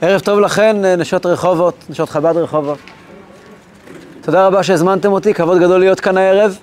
ערב 0.00 0.20
טוב 0.20 0.40
לכן, 0.40 0.76
נשות 0.98 1.26
רחובות, 1.26 1.74
נשות 1.90 2.08
חב"ד 2.08 2.36
רחובות. 2.36 2.78
תודה 4.20 4.46
רבה 4.46 4.62
שהזמנתם 4.62 5.12
אותי, 5.12 5.34
כבוד 5.34 5.58
גדול 5.58 5.80
להיות 5.80 6.00
כאן 6.00 6.16
הערב. 6.16 6.58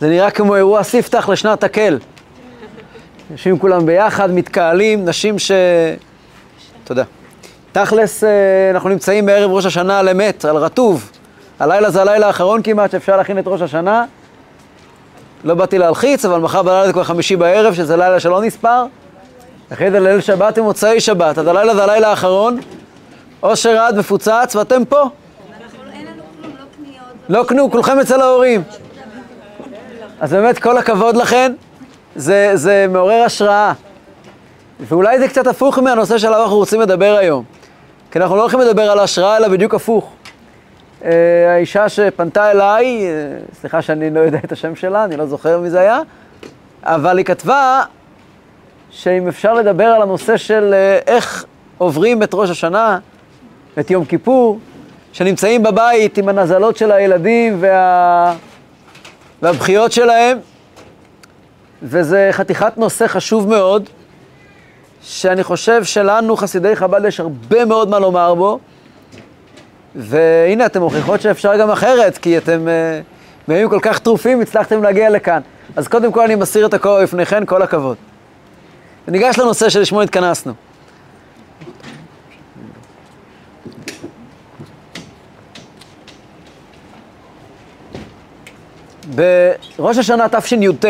זה 0.00 0.08
נראה 0.08 0.30
כמו 0.30 0.56
אירוע 0.56 0.82
ספתח 0.82 1.28
לשנת 1.28 1.64
הקל. 1.64 1.98
יושבים 3.30 3.58
כולם 3.58 3.86
ביחד, 3.86 4.30
מתקהלים, 4.30 5.04
נשים 5.04 5.38
ש... 5.38 5.52
תודה. 6.84 7.04
תכלס, 7.72 8.24
אה, 8.24 8.70
אנחנו 8.70 8.88
נמצאים 8.88 9.26
בערב 9.26 9.50
ראש 9.50 9.66
השנה 9.66 9.98
על 9.98 10.08
אמת, 10.08 10.44
על 10.44 10.56
רטוב. 10.56 11.10
הלילה 11.60 11.90
זה 11.90 12.00
הלילה 12.00 12.26
האחרון 12.26 12.62
כמעט 12.62 12.90
שאפשר 12.90 13.16
להכין 13.16 13.38
את 13.38 13.44
ראש 13.46 13.62
השנה. 13.62 14.04
לא 15.44 15.54
באתי 15.54 15.78
להלחיץ, 15.78 16.24
אבל 16.24 16.40
מחר 16.40 16.62
בלילה 16.62 16.86
זה 16.86 16.92
כבר 16.92 17.04
חמישי 17.04 17.36
בערב, 17.36 17.74
שזה 17.74 17.96
לילה 17.96 18.20
שלא 18.20 18.42
נספר. 18.42 18.84
אחרי 19.72 19.90
זה 19.90 20.00
ליל 20.00 20.20
שבת 20.20 20.58
ומוצאי 20.58 21.00
שבת, 21.00 21.38
אז 21.38 21.46
הלילה 21.46 21.74
זה 21.74 21.84
הלילה 21.84 22.08
האחרון. 22.08 22.60
אושר 23.42 23.78
עד 23.78 23.98
מפוצץ, 23.98 24.56
ואתם 24.56 24.84
פה. 24.84 25.02
לא 27.28 27.44
קנו, 27.48 27.70
כולכם 27.70 27.98
אצל 27.98 28.20
ההורים. 28.20 28.62
אז 30.20 30.32
באמת 30.32 30.58
כל 30.58 30.78
הכבוד 30.78 31.16
לכן, 31.16 31.52
זה, 32.16 32.50
זה 32.54 32.86
מעורר 32.90 33.22
השראה. 33.22 33.72
ואולי 34.80 35.18
זה 35.18 35.28
קצת 35.28 35.46
הפוך 35.46 35.78
מהנושא 35.78 36.18
שעליו 36.18 36.42
אנחנו 36.42 36.56
רוצים 36.56 36.80
לדבר 36.80 37.16
היום. 37.18 37.44
כי 38.10 38.18
אנחנו 38.18 38.36
לא 38.36 38.40
הולכים 38.40 38.60
לדבר 38.60 38.90
על 38.90 38.98
השראה, 38.98 39.36
אלא 39.36 39.48
בדיוק 39.48 39.74
הפוך. 39.74 40.12
Uh, 41.00 41.04
האישה 41.48 41.88
שפנתה 41.88 42.50
אליי, 42.50 43.00
uh, 43.00 43.54
סליחה 43.60 43.82
שאני 43.82 44.10
לא 44.10 44.20
יודע 44.20 44.38
את 44.44 44.52
השם 44.52 44.76
שלה, 44.76 45.04
אני 45.04 45.16
לא 45.16 45.26
זוכר 45.26 45.60
מי 45.60 45.70
זה 45.70 45.80
היה, 45.80 46.00
אבל 46.82 47.18
היא 47.18 47.26
כתבה 47.26 47.82
שאם 48.94 49.28
אפשר 49.28 49.54
לדבר 49.54 49.84
על 49.84 50.02
הנושא 50.02 50.36
של 50.36 50.74
uh, 50.74 51.08
איך 51.10 51.44
עוברים 51.78 52.22
את 52.22 52.30
ראש 52.34 52.50
השנה, 52.50 52.98
את 53.78 53.90
יום 53.90 54.04
כיפור, 54.04 54.58
שנמצאים 55.12 55.62
בבית 55.62 56.18
עם 56.18 56.28
הנזלות 56.28 56.76
של 56.76 56.92
הילדים 56.92 57.56
וה... 57.60 58.34
והבכיות 59.42 59.92
שלהם, 59.92 60.38
וזה 61.82 62.28
חתיכת 62.32 62.72
נושא 62.76 63.06
חשוב 63.06 63.48
מאוד, 63.48 63.88
שאני 65.02 65.42
חושב 65.42 65.84
שלנו, 65.84 66.36
חסידי 66.36 66.76
חב"ד, 66.76 67.04
יש 67.04 67.20
הרבה 67.20 67.64
מאוד 67.64 67.88
מה 67.88 67.98
לומר 67.98 68.34
בו, 68.34 68.58
והנה, 69.94 70.66
אתם 70.66 70.80
מוכיחות 70.80 71.20
שאפשר 71.20 71.56
גם 71.56 71.70
אחרת, 71.70 72.18
כי 72.18 72.38
אתם 72.38 72.66
uh, 73.48 73.50
כל 73.70 73.78
כך 73.82 73.98
טרופים, 73.98 74.40
הצלחתם 74.40 74.82
להגיע 74.82 75.10
לכאן. 75.10 75.40
אז 75.76 75.88
קודם 75.88 76.12
כל 76.12 76.24
אני 76.24 76.34
מסיר 76.34 76.66
את 76.66 76.74
הכובע 76.74 77.02
בפניכן, 77.02 77.44
כל 77.46 77.62
הכבוד. 77.62 77.96
וניגש 79.08 79.38
לנושא 79.38 79.68
שלשמו 79.68 80.02
התכנסנו. 80.02 80.52
בראש 89.14 89.98
השנה 89.98 90.26
תשי"ט, 90.28 90.84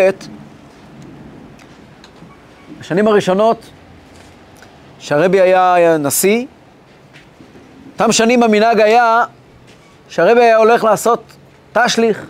בשנים 2.81 3.09
הראשונות 3.09 3.71
שהרבי 4.99 5.41
היה 5.41 5.97
נשיא, 5.99 6.47
אותם 7.93 8.13
שנים 8.13 8.43
המנהג 8.43 8.81
היה 8.81 9.25
שהרבי 10.09 10.41
היה 10.41 10.57
הולך 10.57 10.85
לעשות 10.85 11.23
תשליך 11.73 12.27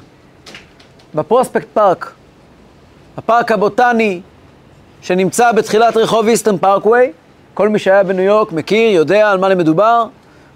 בפרוספקט 1.15 1.69
פארק, 1.75 2.13
הפארק 3.17 3.53
הבוטני 3.53 4.21
שנמצא 5.05 5.53
בתחילת 5.53 5.97
רחוב 5.97 6.29
איסטרן 6.29 6.59
פארקווי. 6.59 7.13
כל 7.55 7.69
מי 7.69 7.79
שהיה 7.79 8.03
בניו 8.03 8.25
יורק 8.25 8.53
מכיר, 8.53 8.91
יודע 8.91 9.31
על 9.31 9.39
מה 9.39 9.55
מדובר. 9.55 10.05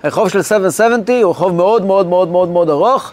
הרחוב 0.03 0.29
של 0.29 0.43
770 0.43 1.23
הוא 1.23 1.31
רחוב 1.31 1.55
מאוד 1.55 1.85
מאוד 1.85 2.07
מאוד 2.07 2.29
מאוד 2.29 2.49
מאוד 2.49 2.71
ארוך, 2.71 3.13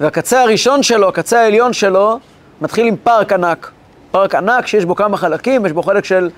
והקצה 0.00 0.42
הראשון 0.42 0.82
שלו, 0.82 1.08
הקצה 1.08 1.40
העליון 1.40 1.72
שלו, 1.72 2.18
מתחיל 2.60 2.86
עם 2.86 2.96
פארק 2.96 3.32
ענק. 3.32 3.70
פארק 4.10 4.34
ענק 4.34 4.66
שיש 4.66 4.84
בו 4.84 4.94
כמה 4.94 5.16
חלקים, 5.16 5.66
יש 5.66 5.72
בו 5.72 5.82
חלק 5.82 6.04
של, 6.04 6.30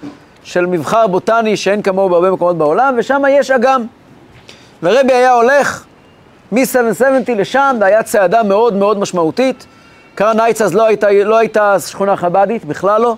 של 0.44 0.66
מבחר 0.66 1.06
בוטני 1.06 1.56
שאין 1.56 1.82
כמוהו 1.82 2.08
בהרבה 2.08 2.30
מקומות 2.30 2.58
בעולם, 2.58 2.94
ושם 2.98 3.22
יש 3.30 3.50
אגם. 3.50 3.86
ורבי 4.82 5.12
היה 5.12 5.32
הולך 5.32 5.84
מ-770 6.53 7.32
לשם, 7.36 7.76
והיה 7.80 8.03
צעדה 8.03 8.42
מאוד 8.42 8.74
מאוד 8.74 8.98
משמעותית. 8.98 9.66
קרן 10.14 10.36
נייץ 10.36 10.62
אז 10.62 10.74
לא 10.74 10.86
הייתה, 10.86 11.12
לא 11.24 11.38
הייתה 11.38 11.80
שכונה 11.80 12.16
חב"דית, 12.16 12.64
בכלל 12.64 13.00
לא. 13.00 13.16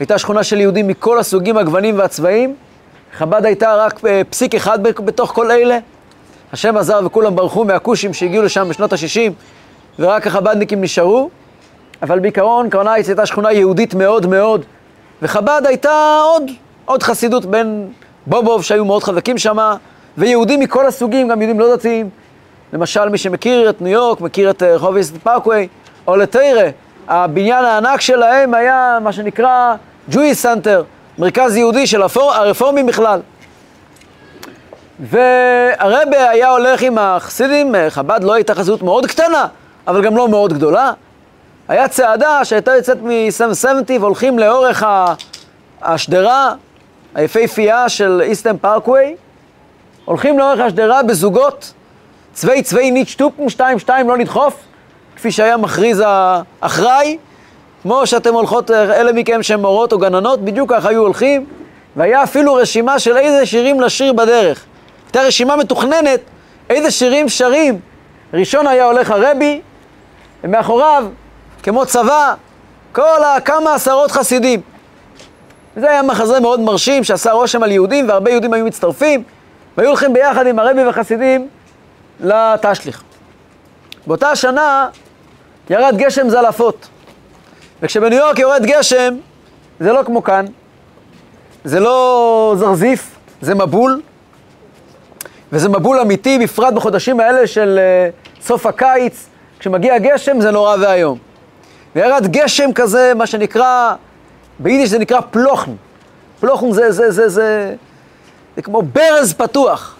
הייתה 0.00 0.18
שכונה 0.18 0.42
של 0.44 0.60
יהודים 0.60 0.88
מכל 0.88 1.18
הסוגים, 1.18 1.56
הגוונים 1.56 1.98
והצבעים. 1.98 2.54
חב"ד 3.16 3.44
הייתה 3.44 3.74
רק 3.74 4.04
אה, 4.04 4.22
פסיק 4.30 4.54
אחד 4.54 4.82
בתוך 4.82 5.30
כל 5.30 5.50
אלה. 5.50 5.78
השם 6.52 6.76
עזר 6.76 7.00
וכולם 7.04 7.36
ברחו 7.36 7.64
מהכושים 7.64 8.14
שהגיעו 8.14 8.42
לשם 8.42 8.68
בשנות 8.68 8.92
ה-60, 8.92 9.32
ורק 9.98 10.26
החב"דניקים 10.26 10.80
נשארו. 10.80 11.30
אבל 12.02 12.18
בעיקרון 12.18 12.70
קרנייץ 12.70 13.08
הייתה 13.08 13.26
שכונה 13.26 13.52
יהודית 13.52 13.94
מאוד 13.94 14.26
מאוד, 14.26 14.64
וחב"ד 15.22 15.62
הייתה 15.64 16.20
עוד, 16.22 16.42
עוד 16.84 17.02
חסידות 17.02 17.46
בין 17.46 17.88
בובוב 18.26 18.62
שהיו 18.62 18.84
מאוד 18.84 19.02
חזקים 19.02 19.38
שם, 19.38 19.58
ויהודים 20.18 20.60
מכל 20.60 20.86
הסוגים, 20.86 21.28
גם 21.28 21.42
יהודים 21.42 21.60
לא 21.60 21.76
דתיים. 21.76 22.10
למשל, 22.72 23.08
מי 23.08 23.18
שמכיר 23.18 23.70
את 23.70 23.82
ניו 23.82 23.92
יורק, 23.92 24.20
מכיר 24.20 24.50
את 24.50 24.62
אה, 24.62 24.74
רחוב 24.74 24.96
איסטרן 24.96 25.16
פארקווי, 25.16 25.68
או 26.06 26.16
לתיירה, 26.16 26.68
הבניין 27.08 27.64
הענק 27.64 28.00
שלהם 28.00 28.54
היה 28.54 28.98
מה 29.02 29.12
שנקרא 29.12 29.74
Jewish 30.10 30.34
Center, 30.34 30.82
מרכז 31.18 31.56
יהודי 31.56 31.86
של 31.86 32.02
הפור, 32.02 32.32
הרפורמים 32.32 32.86
בכלל. 32.86 33.20
והרבי 35.00 36.30
היה 36.30 36.48
הולך 36.48 36.82
עם 36.82 36.98
החסידים, 36.98 37.74
אה, 37.74 37.90
חב"ד 37.90 38.24
לא 38.24 38.32
הייתה 38.32 38.54
חסידות 38.54 38.82
מאוד 38.82 39.06
קטנה, 39.06 39.46
אבל 39.86 40.04
גם 40.04 40.16
לא 40.16 40.28
מאוד 40.28 40.52
גדולה. 40.52 40.92
היה 41.68 41.88
צעדה 41.88 42.44
שהייתה 42.44 42.76
יוצאת 42.76 42.98
מ-770 43.02 44.00
והולכים 44.00 44.38
לאורך 44.38 44.84
השדרה 45.82 46.54
היפהפייה 47.14 47.88
של 47.88 48.22
איסטם 48.24 48.56
פארקווי, 48.58 49.16
הולכים 50.04 50.38
לאורך 50.38 50.60
השדרה 50.60 51.02
בזוגות, 51.02 51.72
צווי 52.32 52.62
צווי 52.62 52.90
ניט 52.90 53.08
שטופן, 53.08 53.48
שתיים 53.48 53.78
שתיים 53.78 54.08
לא 54.08 54.16
נדחוף, 54.16 54.54
כפי 55.22 55.32
שהיה 55.32 55.56
מכריז 55.56 56.02
האחראי, 56.06 57.18
כמו 57.82 58.06
שאתם 58.06 58.34
הולכות, 58.34 58.70
אלה 58.70 59.12
מכם 59.12 59.42
שהן 59.42 59.60
מורות 59.60 59.92
או 59.92 59.98
גננות, 59.98 60.44
בדיוק 60.44 60.72
ככה 60.72 60.88
היו 60.88 61.00
הולכים, 61.00 61.46
והיה 61.96 62.22
אפילו 62.22 62.54
רשימה 62.54 62.98
של 62.98 63.16
איזה 63.16 63.46
שירים 63.46 63.80
לשיר 63.80 64.12
בדרך. 64.12 64.64
הייתה 65.06 65.22
רשימה 65.22 65.56
מתוכננת, 65.56 66.20
איזה 66.70 66.90
שירים 66.90 67.28
שרים. 67.28 67.80
ראשון 68.34 68.66
היה 68.66 68.84
הולך 68.84 69.10
הרבי, 69.10 69.60
ומאחוריו 70.44 71.04
כמו 71.62 71.86
צבא, 71.86 72.34
כל 72.92 73.22
ה... 73.24 73.40
כמה 73.40 73.74
עשרות 73.74 74.10
חסידים. 74.10 74.60
זה 75.76 75.90
היה 75.90 76.02
מחזה 76.02 76.40
מאוד 76.40 76.60
מרשים 76.60 77.04
שעשה 77.04 77.32
רושם 77.32 77.62
על 77.62 77.70
יהודים, 77.70 78.08
והרבה 78.08 78.30
יהודים 78.30 78.52
היו 78.52 78.64
מצטרפים, 78.64 79.22
והיו 79.76 79.88
הולכים 79.88 80.12
ביחד 80.12 80.46
עם 80.46 80.58
הרבי 80.58 80.86
וחסידים 80.88 81.48
לתשליך. 82.20 83.02
באותה 84.06 84.36
שנה 84.36 84.88
ירד 85.70 85.94
גשם 85.96 86.28
זלעפות. 86.28 86.88
וכשבניו 87.82 88.18
יורק 88.18 88.38
יורד 88.38 88.66
גשם, 88.66 89.14
זה 89.80 89.92
לא 89.92 90.02
כמו 90.02 90.22
כאן, 90.22 90.44
זה 91.64 91.80
לא 91.80 92.54
זרזיף, 92.58 93.10
זה 93.40 93.54
מבול, 93.54 94.00
וזה 95.52 95.68
מבול 95.68 96.00
אמיתי, 96.00 96.38
בפרט 96.38 96.74
בחודשים 96.74 97.20
האלה 97.20 97.46
של 97.46 97.78
uh, 97.78 98.42
סוף 98.44 98.66
הקיץ, 98.66 99.26
כשמגיע 99.58 99.98
גשם 99.98 100.40
זה 100.40 100.50
נורא 100.50 100.76
ואיום. 100.80 101.18
וירד 101.96 102.26
גשם 102.26 102.72
כזה, 102.72 103.12
מה 103.14 103.26
שנקרא, 103.26 103.94
ביידיש 104.58 104.90
זה 104.90 104.98
נקרא 104.98 105.20
פלוכן. 105.30 105.70
פלוכן 106.40 106.72
זה, 106.72 106.92
זה, 106.92 107.10
זה, 107.10 107.28
זה, 107.28 107.74
זה 108.56 108.62
כמו 108.62 108.82
ברז 108.82 109.34
פתוח. 109.34 109.96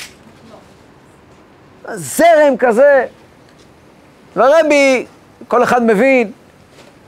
זרם 1.94 2.56
כזה. 2.58 3.04
והרבי, 4.36 5.06
כל 5.52 5.62
אחד 5.62 5.82
מבין, 5.82 6.30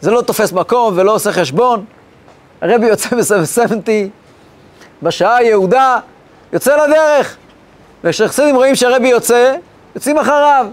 זה 0.00 0.11
לא 0.11 0.23
תופס 0.23 0.52
מקום 0.52 0.93
ולא 0.96 1.14
עושה 1.14 1.32
חשבון. 1.32 1.85
הרבי 2.61 2.87
יוצא 2.87 3.08
ב-770, 3.17 3.91
בשעה 5.02 5.37
היהודה, 5.37 5.99
יוצא 6.52 6.87
לדרך. 6.87 7.37
וכשהחסידים 8.05 8.56
רואים 8.56 8.75
שהרבי 8.75 9.08
יוצא, 9.08 9.55
יוצאים 9.94 10.19
אחריו. 10.19 10.67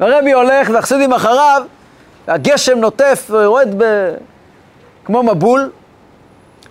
והרבי 0.00 0.32
הולך 0.32 0.70
והחסידים 0.72 1.12
אחריו, 1.12 1.62
והגשם 2.28 2.78
נוטף 2.78 3.26
ויורד 3.30 3.68
ב... 3.78 4.14
כמו 5.04 5.22
מבול. 5.22 5.70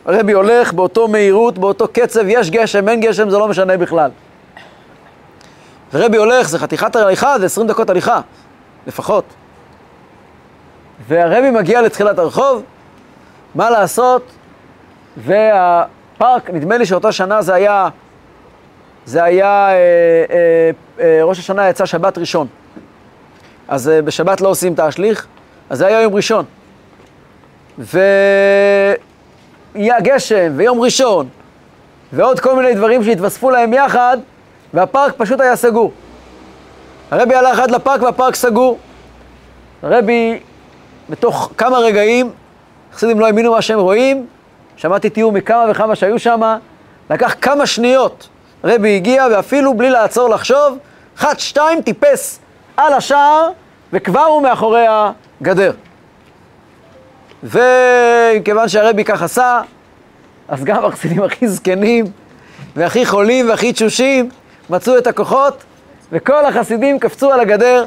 הרבי 0.05 0.31
הולך 0.31 0.73
באותו 0.73 1.07
מהירות, 1.07 1.57
באותו 1.57 1.87
קצב, 1.93 2.23
יש 2.27 2.49
גשם, 2.49 2.89
אין 2.89 2.99
גשם, 2.99 3.29
זה 3.29 3.37
לא 3.37 3.47
משנה 3.47 3.77
בכלל. 3.77 4.11
הרבי 5.93 6.17
הולך, 6.17 6.49
זה 6.49 6.59
חתיכת 6.59 6.95
הליכה, 6.95 7.39
זה 7.39 7.45
20 7.45 7.67
דקות 7.67 7.89
הליכה, 7.89 8.21
לפחות. 8.87 9.23
והרבי 11.07 11.51
מגיע 11.51 11.81
לתחילת 11.81 12.19
הרחוב, 12.19 12.63
מה 13.55 13.69
לעשות? 13.69 14.31
והפארק, 15.17 16.49
נדמה 16.49 16.77
לי 16.77 16.85
שאותה 16.85 17.11
שנה 17.11 17.41
זה 17.41 17.53
היה 17.53 17.89
זה 19.07 19.23
היה, 19.23 19.69
אה, 19.69 19.75
אה, 20.29 20.69
אה, 20.99 21.19
ראש 21.23 21.39
השנה 21.39 21.69
יצא 21.69 21.85
שבת 21.85 22.17
ראשון. 22.17 22.47
אז 23.67 23.89
אה, 23.89 24.01
בשבת 24.01 24.41
לא 24.41 24.49
עושים 24.49 24.73
תשליך, 24.77 25.27
אז 25.69 25.77
זה 25.77 25.87
היה 25.87 26.01
יום 26.01 26.15
ראשון. 26.15 26.45
והיה 27.77 28.97
גשם, 30.01 30.53
ויום 30.55 30.81
ראשון, 30.81 31.27
ועוד 32.13 32.39
כל 32.39 32.55
מיני 32.55 32.73
דברים 32.73 33.03
שהתווספו 33.03 33.49
להם 33.49 33.73
יחד, 33.73 34.17
והפארק 34.73 35.13
פשוט 35.17 35.41
היה 35.41 35.55
סגור. 35.55 35.91
הרבי 37.11 37.35
הלך 37.35 37.59
עד 37.59 37.71
לפארק 37.71 38.01
והפארק 38.01 38.35
סגור. 38.35 38.77
הרבי, 39.83 40.39
בתוך 41.09 41.51
כמה 41.57 41.77
רגעים, 41.77 42.31
חסידים 42.93 43.19
לא 43.19 43.25
האמינו 43.25 43.51
מה 43.51 43.61
שהם 43.61 43.79
רואים, 43.79 44.25
שמעתי 44.75 45.09
תיאור 45.09 45.31
מכמה 45.31 45.65
וכמה 45.69 45.95
שהיו 45.95 46.19
שם, 46.19 46.57
לקח 47.09 47.35
כמה 47.41 47.65
שניות. 47.65 48.29
רבי 48.63 48.95
הגיע, 48.95 49.25
ואפילו 49.31 49.73
בלי 49.73 49.89
לעצור 49.89 50.29
לחשוב, 50.29 50.77
אחת, 51.17 51.39
שתיים, 51.39 51.81
טיפס 51.81 52.39
על 52.77 52.93
השער, 52.93 53.49
וכבר 53.93 54.23
הוא 54.23 54.41
מאחורי 54.41 54.85
הגדר. 54.89 55.71
וכיוון 57.43 58.67
שהרבי 58.67 59.03
כך 59.03 59.21
עשה, 59.21 59.61
אז 60.47 60.63
גם 60.63 60.85
החסידים 60.85 61.23
הכי 61.23 61.47
זקנים, 61.47 62.05
והכי 62.75 63.05
חולים 63.05 63.49
והכי 63.49 63.73
תשושים, 63.73 64.29
מצאו 64.69 64.97
את 64.97 65.07
הכוחות, 65.07 65.63
וכל 66.11 66.45
החסידים 66.45 66.99
קפצו 66.99 67.31
על 67.31 67.39
הגדר. 67.39 67.85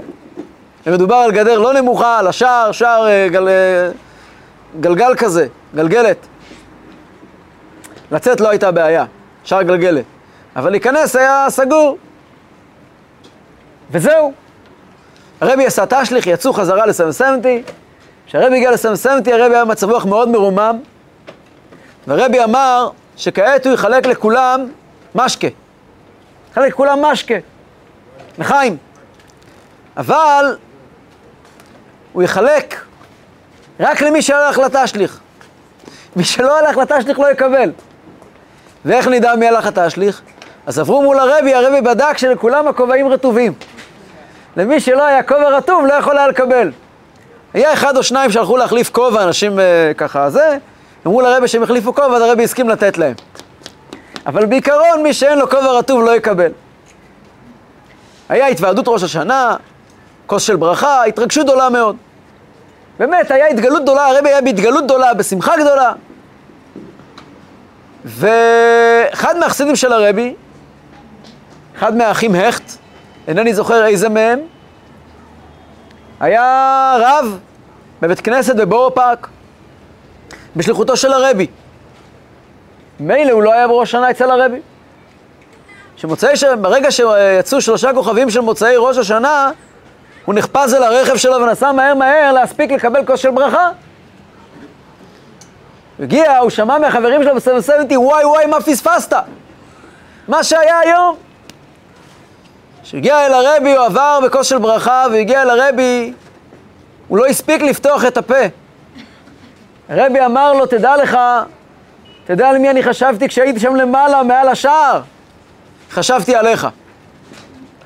ומדובר 0.86 1.14
על 1.14 1.32
גדר 1.32 1.58
לא 1.58 1.72
נמוכה, 1.72 2.18
על 2.18 2.26
השער, 2.26 2.72
שער 2.72 3.08
אה, 3.08 3.28
גל, 3.30 3.48
אה, 3.48 3.90
גלגל 4.80 5.14
כזה, 5.16 5.46
גלגלת. 5.74 6.26
לצאת 8.10 8.40
לא 8.40 8.48
הייתה 8.48 8.70
בעיה, 8.70 9.04
שער 9.44 9.62
גלגלת. 9.62 10.04
אבל 10.56 10.70
להיכנס 10.70 11.16
היה 11.16 11.46
סגור. 11.48 11.98
וזהו. 13.90 14.32
הרבי 15.40 15.66
עשה 15.66 15.84
תשליך, 15.86 16.26
יצאו 16.26 16.52
חזרה 16.52 16.86
לסמסמתי. 16.86 17.62
כשהרבי 18.26 18.56
הגיע 18.56 18.70
לסמסמתי, 18.70 19.32
הרבי 19.32 19.54
היה 19.54 19.64
במצב 19.64 19.90
רוח 19.90 20.04
מאוד 20.04 20.28
מרומם. 20.28 20.78
והרבי 22.06 22.44
אמר 22.44 22.90
שכעת 23.16 23.66
הוא 23.66 23.74
יחלק 23.74 24.06
לכולם 24.06 24.68
משקה. 25.14 25.48
יחלק 26.50 26.72
לכולם 26.72 27.02
משקה. 27.02 27.34
לחיים. 28.38 28.76
אבל 29.96 30.56
הוא 32.12 32.22
יחלק 32.22 32.80
רק 33.80 34.02
למי 34.02 34.22
שהלך 34.22 34.58
לתשליך. 34.58 35.20
מי 36.16 36.24
שלא 36.24 36.58
הלך 36.58 36.76
לתשליך 36.76 37.18
לא 37.18 37.30
יקבל. 37.30 37.72
ואיך 38.84 39.08
נדע 39.08 39.34
מי 39.34 39.48
הלך 39.48 39.66
לתשליך? 39.66 40.22
אז 40.66 40.78
עברו 40.78 41.02
מול 41.02 41.18
הרבי, 41.18 41.54
הרבי 41.54 41.80
בדק 41.80 42.18
שלכולם 42.18 42.68
הכובעים 42.68 43.08
רטובים. 43.08 43.52
למי 44.56 44.80
שלא 44.80 45.06
היה 45.06 45.22
כובע 45.22 45.48
רטוב 45.48 45.86
לא 45.86 45.94
יכול 45.94 46.18
היה 46.18 46.28
לקבל. 46.28 46.72
היה 47.54 47.72
אחד 47.72 47.96
או 47.96 48.02
שניים 48.02 48.30
שהלכו 48.30 48.56
להחליף 48.56 48.90
כובע, 48.90 49.24
אנשים 49.24 49.58
uh, 49.58 49.62
ככה 49.96 50.30
זה, 50.30 50.56
אמרו 51.06 51.20
לרבי 51.20 51.48
שהם 51.48 51.62
החליפו 51.62 51.94
כובע, 51.94 52.16
אז 52.16 52.22
הרבי 52.22 52.44
הסכים 52.44 52.68
לתת 52.68 52.98
להם. 52.98 53.14
אבל 54.26 54.46
בעיקרון 54.46 55.02
מי 55.02 55.12
שאין 55.12 55.38
לו 55.38 55.50
כובע 55.50 55.72
רטוב 55.78 56.04
לא 56.04 56.16
יקבל. 56.16 56.52
היה 58.28 58.46
התוועדות 58.46 58.88
ראש 58.88 59.02
השנה, 59.02 59.56
כוס 60.30 60.42
של 60.42 60.56
ברכה, 60.56 61.04
התרגשות 61.04 61.44
גדולה 61.44 61.70
מאוד. 61.70 61.96
באמת, 62.98 63.30
היה 63.30 63.46
התגלות 63.46 63.82
גדולה, 63.82 64.06
הרבי 64.06 64.28
היה 64.28 64.40
בהתגלות 64.40 64.84
גדולה, 64.84 65.14
בשמחה 65.14 65.52
גדולה. 65.56 65.92
ואחד 68.04 69.38
מהחסידים 69.38 69.76
של 69.76 69.92
הרבי, 69.92 70.34
אחד 71.76 71.96
מהאחים 71.96 72.34
הכט, 72.34 72.72
אינני 73.28 73.54
זוכר 73.54 73.86
איזה 73.86 74.08
מהם, 74.08 74.40
היה 76.20 76.96
רב 77.00 77.38
בבית 78.02 78.20
כנסת 78.20 78.56
בבורו 78.56 78.94
פארק, 78.94 79.28
בשליחותו 80.56 80.96
של 80.96 81.12
הרבי. 81.12 81.46
מילא 83.00 83.32
הוא 83.32 83.42
לא 83.42 83.52
היה 83.52 83.68
בראש 83.68 83.88
השנה 83.88 84.10
אצל 84.10 84.30
הרבי. 84.30 84.60
שמוצאי. 85.96 86.34
ברגע 86.60 86.90
שיצאו 86.90 87.60
שלושה 87.60 87.92
כוכבים 87.94 88.30
של 88.30 88.40
מוצאי 88.40 88.74
ראש 88.76 88.98
השנה, 88.98 89.50
הוא 90.30 90.34
נחפז 90.34 90.74
אל 90.74 90.82
הרכב 90.82 91.16
שלו 91.16 91.40
ונסע 91.40 91.72
מהר 91.72 91.94
מהר 91.94 92.32
להספיק 92.32 92.72
לקבל 92.72 93.06
כוס 93.06 93.20
של 93.20 93.30
ברכה. 93.30 93.70
הגיע, 96.00 96.38
הוא 96.38 96.50
שמע 96.50 96.78
מהחברים 96.78 97.22
שלו 97.22 97.34
ב-770, 97.34 97.98
וואי 97.98 98.24
וואי, 98.24 98.46
מה 98.46 98.60
פספסת? 98.60 99.16
מה 100.28 100.44
שהיה 100.44 100.78
היום. 100.78 101.16
כשהגיע 102.82 103.26
אל 103.26 103.32
הרבי, 103.32 103.76
הוא 103.76 103.84
עבר 103.84 104.18
בכוס 104.24 104.46
של 104.46 104.58
ברכה, 104.58 105.06
והגיע 105.12 105.42
אל 105.42 105.50
הרבי, 105.50 106.12
הוא 107.08 107.18
לא 107.18 107.26
הספיק 107.26 107.62
לפתוח 107.62 108.04
את 108.04 108.16
הפה. 108.16 108.44
הרבי 109.88 110.24
אמר 110.24 110.52
לו, 110.52 110.66
תדע 110.66 110.96
לך, 110.96 111.18
תדע 112.24 112.48
על 112.48 112.58
מי 112.58 112.70
אני 112.70 112.82
חשבתי 112.82 113.28
כשהייתי 113.28 113.60
שם 113.60 113.76
למעלה, 113.76 114.22
מעל 114.22 114.48
השער. 114.48 115.00
חשבתי 115.90 116.36
עליך. 116.36 116.68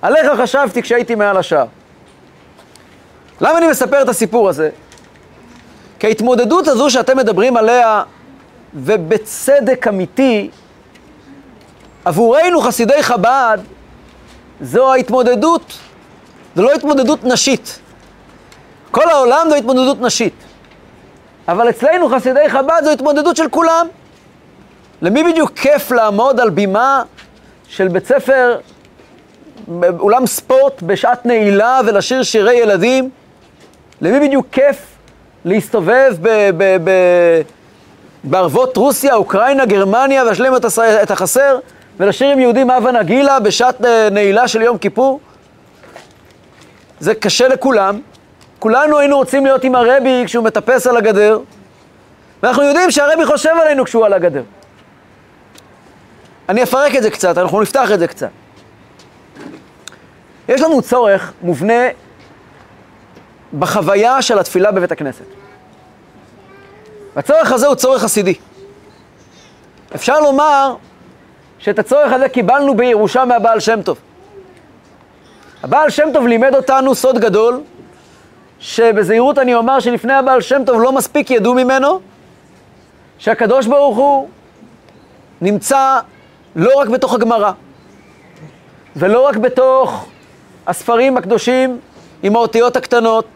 עליך 0.02 0.26
חשבתי 0.40 0.82
כשהייתי 0.82 1.14
מעל 1.14 1.36
השער. 1.36 1.66
למה 3.40 3.58
אני 3.58 3.66
מספר 3.68 4.02
את 4.02 4.08
הסיפור 4.08 4.48
הזה? 4.48 4.70
כי 5.98 6.06
ההתמודדות 6.06 6.68
הזו 6.68 6.90
שאתם 6.90 7.16
מדברים 7.16 7.56
עליה, 7.56 8.02
ובצדק 8.74 9.88
אמיתי, 9.88 10.50
עבורנו 12.04 12.60
חסידי 12.60 13.02
חב"ד, 13.02 13.58
זו 14.60 14.92
ההתמודדות, 14.92 15.78
זו 16.56 16.62
לא 16.62 16.72
התמודדות 16.72 17.24
נשית. 17.24 17.78
כל 18.90 19.10
העולם 19.10 19.46
זו 19.50 19.54
התמודדות 19.54 20.00
נשית. 20.00 20.34
אבל 21.48 21.70
אצלנו, 21.70 22.08
חסידי 22.08 22.48
חב"ד, 22.48 22.80
זו 22.84 22.90
התמודדות 22.90 23.36
של 23.36 23.48
כולם. 23.48 23.86
למי 25.02 25.24
בדיוק 25.24 25.50
כיף 25.58 25.92
לעמוד 25.92 26.40
על 26.40 26.50
בימה 26.50 27.02
של 27.68 27.88
בית 27.88 28.06
ספר, 28.06 28.58
אולם 29.82 30.26
ספורט 30.26 30.82
בשעת 30.82 31.26
נעילה 31.26 31.80
ולשיר 31.86 32.22
שירי 32.22 32.54
ילדים? 32.54 33.10
למי 34.00 34.28
בדיוק 34.28 34.46
כיף 34.52 34.76
להסתובב 35.44 36.14
ב- 36.22 36.50
ב- 36.56 36.76
ב- 36.84 37.40
בערבות 38.24 38.76
רוסיה, 38.76 39.14
אוקראינה, 39.14 39.66
גרמניה, 39.66 40.22
ולהשלים 40.22 40.52
את 41.02 41.10
החסר, 41.10 41.58
ולשיר 41.96 42.30
עם 42.30 42.40
יהודים 42.40 42.70
אבה 42.70 42.92
נגילה 42.92 43.40
בשעת 43.40 43.84
אה, 43.84 44.08
נעילה 44.10 44.48
של 44.48 44.62
יום 44.62 44.78
כיפור? 44.78 45.20
זה 47.00 47.14
קשה 47.14 47.48
לכולם. 47.48 48.00
כולנו 48.58 48.98
היינו 48.98 49.16
רוצים 49.16 49.46
להיות 49.46 49.64
עם 49.64 49.74
הרבי 49.74 50.22
כשהוא 50.26 50.44
מטפס 50.44 50.86
על 50.86 50.96
הגדר, 50.96 51.38
ואנחנו 52.42 52.62
יודעים 52.62 52.90
שהרבי 52.90 53.26
חושב 53.26 53.50
עלינו 53.62 53.84
כשהוא 53.84 54.06
על 54.06 54.12
הגדר. 54.12 54.42
אני 56.48 56.62
אפרק 56.62 56.96
את 56.96 57.02
זה 57.02 57.10
קצת, 57.10 57.38
אנחנו 57.38 57.62
נפתח 57.62 57.92
את 57.92 57.98
זה 57.98 58.06
קצת. 58.06 58.28
יש 60.48 60.60
לנו 60.60 60.82
צורך 60.82 61.32
מובנה 61.42 61.88
בחוויה 63.58 64.22
של 64.22 64.38
התפילה 64.38 64.72
בבית 64.72 64.92
הכנסת. 64.92 65.24
והצורך 67.16 67.52
הזה 67.52 67.66
הוא 67.66 67.74
צורך 67.74 68.02
חסידי. 68.02 68.34
אפשר 69.94 70.20
לומר 70.20 70.74
שאת 71.58 71.78
הצורך 71.78 72.12
הזה 72.12 72.28
קיבלנו 72.28 72.76
בירושה 72.76 73.24
מהבעל 73.24 73.60
שם 73.60 73.82
טוב. 73.82 73.98
הבעל 75.62 75.90
שם 75.90 76.08
טוב 76.12 76.26
לימד 76.26 76.54
אותנו 76.54 76.94
סוד 76.94 77.18
גדול, 77.18 77.60
שבזהירות 78.58 79.38
אני 79.38 79.54
אומר 79.54 79.80
שלפני 79.80 80.12
הבעל 80.12 80.40
שם 80.40 80.62
טוב 80.66 80.82
לא 80.82 80.92
מספיק 80.92 81.30
ידעו 81.30 81.54
ממנו, 81.54 82.00
שהקדוש 83.18 83.66
ברוך 83.66 83.96
הוא 83.96 84.28
נמצא 85.40 85.98
לא 86.56 86.70
רק 86.76 86.88
בתוך 86.88 87.14
הגמרא, 87.14 87.52
ולא 88.96 89.26
רק 89.26 89.36
בתוך 89.36 90.06
הספרים 90.66 91.16
הקדושים 91.16 91.80
עם 92.22 92.36
האותיות 92.36 92.76
הקטנות, 92.76 93.26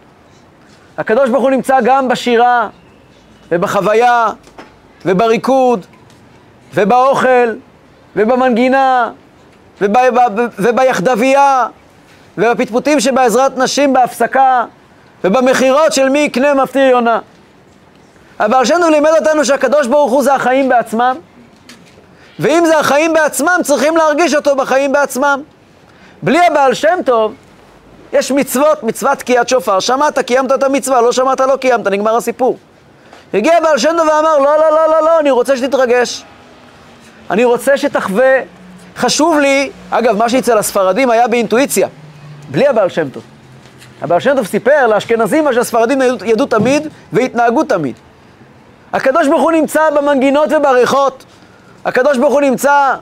הקדוש 0.99 1.31
ברוך 1.31 1.43
הוא 1.43 1.50
נמצא 1.50 1.81
גם 1.85 2.09
בשירה, 2.09 2.69
ובחוויה, 3.52 4.28
ובריקוד, 5.07 5.87
ובאוכל, 6.75 7.55
ובמנגינה, 8.17 9.11
וביחדבייה, 10.59 11.67
ובפטפוטים 12.38 13.00
שבעזרת 13.00 13.59
נשים 13.59 13.93
בהפסקה, 13.93 14.64
ובמכירות 15.25 15.93
של 15.93 16.09
מי 16.09 16.19
יקנה 16.19 16.55
מפטיר 16.55 16.83
יונה. 16.83 17.19
אבל 18.40 18.64
שם 18.64 18.75
לימד 18.90 19.11
אותנו 19.19 19.45
שהקדוש 19.45 19.87
ברוך 19.87 20.12
הוא 20.12 20.23
זה 20.23 20.35
החיים 20.35 20.69
בעצמם, 20.69 21.17
ואם 22.38 22.62
זה 22.67 22.78
החיים 22.78 23.12
בעצמם, 23.12 23.61
צריכים 23.62 23.97
להרגיש 23.97 24.35
אותו 24.35 24.57
בחיים 24.57 24.93
בעצמם. 24.93 25.43
בלי 26.23 26.47
הבעל 26.47 26.75
שם 26.75 26.99
טוב, 27.05 27.35
יש 28.12 28.33
מצוות, 28.33 28.83
מצוות 28.83 29.19
תקיעת 29.19 29.49
שופר, 29.49 29.81
שמעת, 29.81 30.19
קיימת 30.19 30.53
את 30.53 30.62
המצווה, 30.62 31.00
לא 31.00 31.12
שמעת, 31.12 31.41
לא 31.41 31.57
קיימת, 31.57 31.87
נגמר 31.87 32.17
הסיפור. 32.17 32.59
הגיע 33.35 33.61
בעל 33.61 33.79
שם 33.79 33.95
טוב 33.97 34.09
ואמר, 34.09 34.38
לא, 34.38 34.59
לא, 34.59 34.71
לא, 34.71 34.88
לא, 34.91 35.03
לא, 35.03 35.21
אני 35.21 35.31
רוצה 35.31 35.57
שתתרגש. 35.57 36.25
אני 37.31 37.45
רוצה 37.45 37.77
שתחווה 37.77 38.41
חשוב 38.97 39.38
לי, 39.38 39.71
אגב, 39.91 40.17
מה 40.17 40.29
שאצל 40.29 40.59
הספרדים 40.59 41.11
היה 41.11 41.29
באינטואיציה, 41.29 41.88
בלי 42.50 42.67
הבעל 42.67 42.88
שם 42.88 43.09
טוב. 43.09 43.23
הבעל 44.03 44.21
שם 44.21 44.37
טוב 44.37 44.47
סיפר 44.47 44.87
לאשכנזים 44.87 45.45
מה 45.45 45.53
שהספרדים 45.53 46.03
ידעו, 46.25 46.47
תמיד 46.47 46.88
והתנהגו 47.12 47.65
תמיד. 47.65 47.95
הקדוש 48.93 49.29
ברוך 49.29 49.43
הוא 49.43 49.53
נמצא 49.53 49.91
במנגינות 49.91 50.53
ובריחות. 50.53 51.25
הקדוש 51.85 52.19
ברוך 52.19 52.33
הוא 52.33 52.41
נמצא 52.41 52.95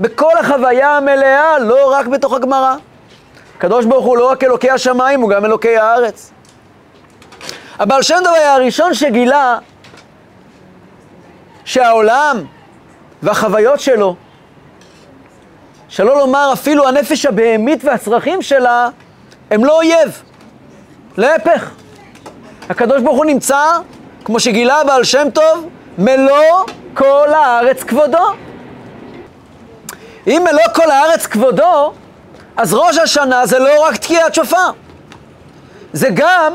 בכל 0.00 0.38
החוויה 0.40 0.96
המלאה, 0.96 1.58
לא 1.58 1.92
רק 1.92 2.06
בתוך 2.06 2.32
הגמרא. 2.32 2.74
הקדוש 3.62 3.84
ברוך 3.84 4.04
הוא 4.04 4.16
לא 4.16 4.30
רק 4.30 4.44
אלוקי 4.44 4.70
השמיים, 4.70 5.20
הוא 5.20 5.30
גם 5.30 5.44
אלוקי 5.44 5.76
הארץ. 5.76 6.30
הבעל 7.78 8.02
שם 8.02 8.18
טוב 8.24 8.34
היה 8.34 8.54
הראשון 8.54 8.94
שגילה 8.94 9.58
שהעולם 11.64 12.44
והחוויות 13.22 13.80
שלו, 13.80 14.16
שלא 15.88 16.18
לומר 16.18 16.50
אפילו 16.52 16.88
הנפש 16.88 17.26
הבהמית 17.26 17.84
והצרכים 17.84 18.42
שלה, 18.42 18.88
הם 19.50 19.64
לא 19.64 19.76
אויב. 19.76 20.22
להפך, 21.16 21.70
הקדוש 22.68 23.02
ברוך 23.02 23.16
הוא 23.16 23.24
נמצא, 23.24 23.64
כמו 24.24 24.40
שגילה 24.40 24.80
הבעל 24.80 25.04
שם 25.04 25.30
טוב, 25.34 25.68
מלוא 25.98 26.64
כל 26.94 27.28
הארץ 27.34 27.82
כבודו. 27.82 28.26
אם 30.26 30.44
מלוא 30.50 30.74
כל 30.74 30.90
הארץ 30.90 31.26
כבודו, 31.26 31.92
אז 32.56 32.74
ראש 32.74 32.98
השנה 32.98 33.46
זה 33.46 33.58
לא 33.58 33.82
רק 33.82 33.96
תקיעת 33.96 34.34
שופר. 34.34 34.70
זה 35.92 36.08
גם, 36.14 36.52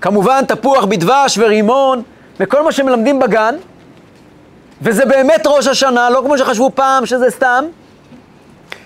כמובן, 0.00 0.44
תפוח 0.44 0.84
בדבש 0.84 1.38
ורימון, 1.38 2.02
וכל 2.40 2.62
מה 2.62 2.72
שמלמדים 2.72 3.18
בגן, 3.18 3.54
וזה 4.82 5.04
באמת 5.04 5.42
ראש 5.46 5.66
השנה, 5.66 6.10
לא 6.10 6.22
כמו 6.24 6.38
שחשבו 6.38 6.70
פעם 6.74 7.06
שזה 7.06 7.30
סתם, 7.30 7.64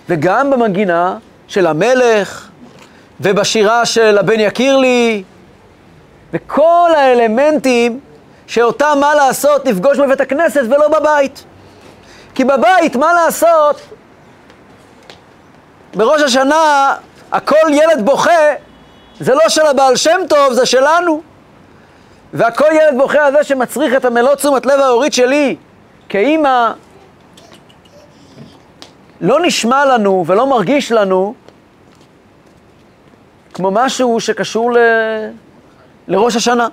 וגם 0.08 0.50
במנגינה 0.50 1.16
של 1.48 1.66
המלך, 1.66 2.48
ובשירה 3.20 3.86
של 3.86 4.18
הבן 4.18 4.40
יקיר 4.40 4.76
לי, 4.76 5.22
וכל 6.32 6.90
האלמנטים 6.96 8.00
שאותם, 8.46 8.98
מה 9.00 9.14
לעשות, 9.14 9.66
נפגוש 9.66 9.98
בבית 9.98 10.20
הכנסת 10.20 10.62
ולא 10.66 10.88
בבית. 10.88 11.44
כי 12.34 12.44
בבית, 12.44 12.96
מה 12.96 13.12
לעשות, 13.12 13.80
בראש 15.94 16.22
השנה 16.22 16.94
הכל 17.32 17.70
ילד 17.70 18.04
בוכה, 18.04 18.54
זה 19.20 19.34
לא 19.34 19.48
של 19.48 19.66
הבעל 19.66 19.96
שם 19.96 20.20
טוב, 20.28 20.52
זה 20.52 20.66
שלנו. 20.66 21.22
והכל 22.32 22.68
ילד 22.72 22.98
בוכה 22.98 23.26
הזה 23.26 23.44
שמצריך 23.44 23.94
את 23.96 24.04
המלוא 24.04 24.34
תשומת 24.34 24.66
לב 24.66 24.80
ההורית 24.80 25.12
שלי 25.12 25.56
כאימא, 26.08 26.72
לא 29.20 29.40
נשמע 29.42 29.84
לנו 29.84 30.24
ולא 30.26 30.46
מרגיש 30.46 30.92
לנו 30.92 31.34
כמו 33.54 33.70
משהו 33.70 34.20
שקשור 34.20 34.72
ל... 34.72 34.78
לראש 36.08 36.36
השנה. 36.36 36.68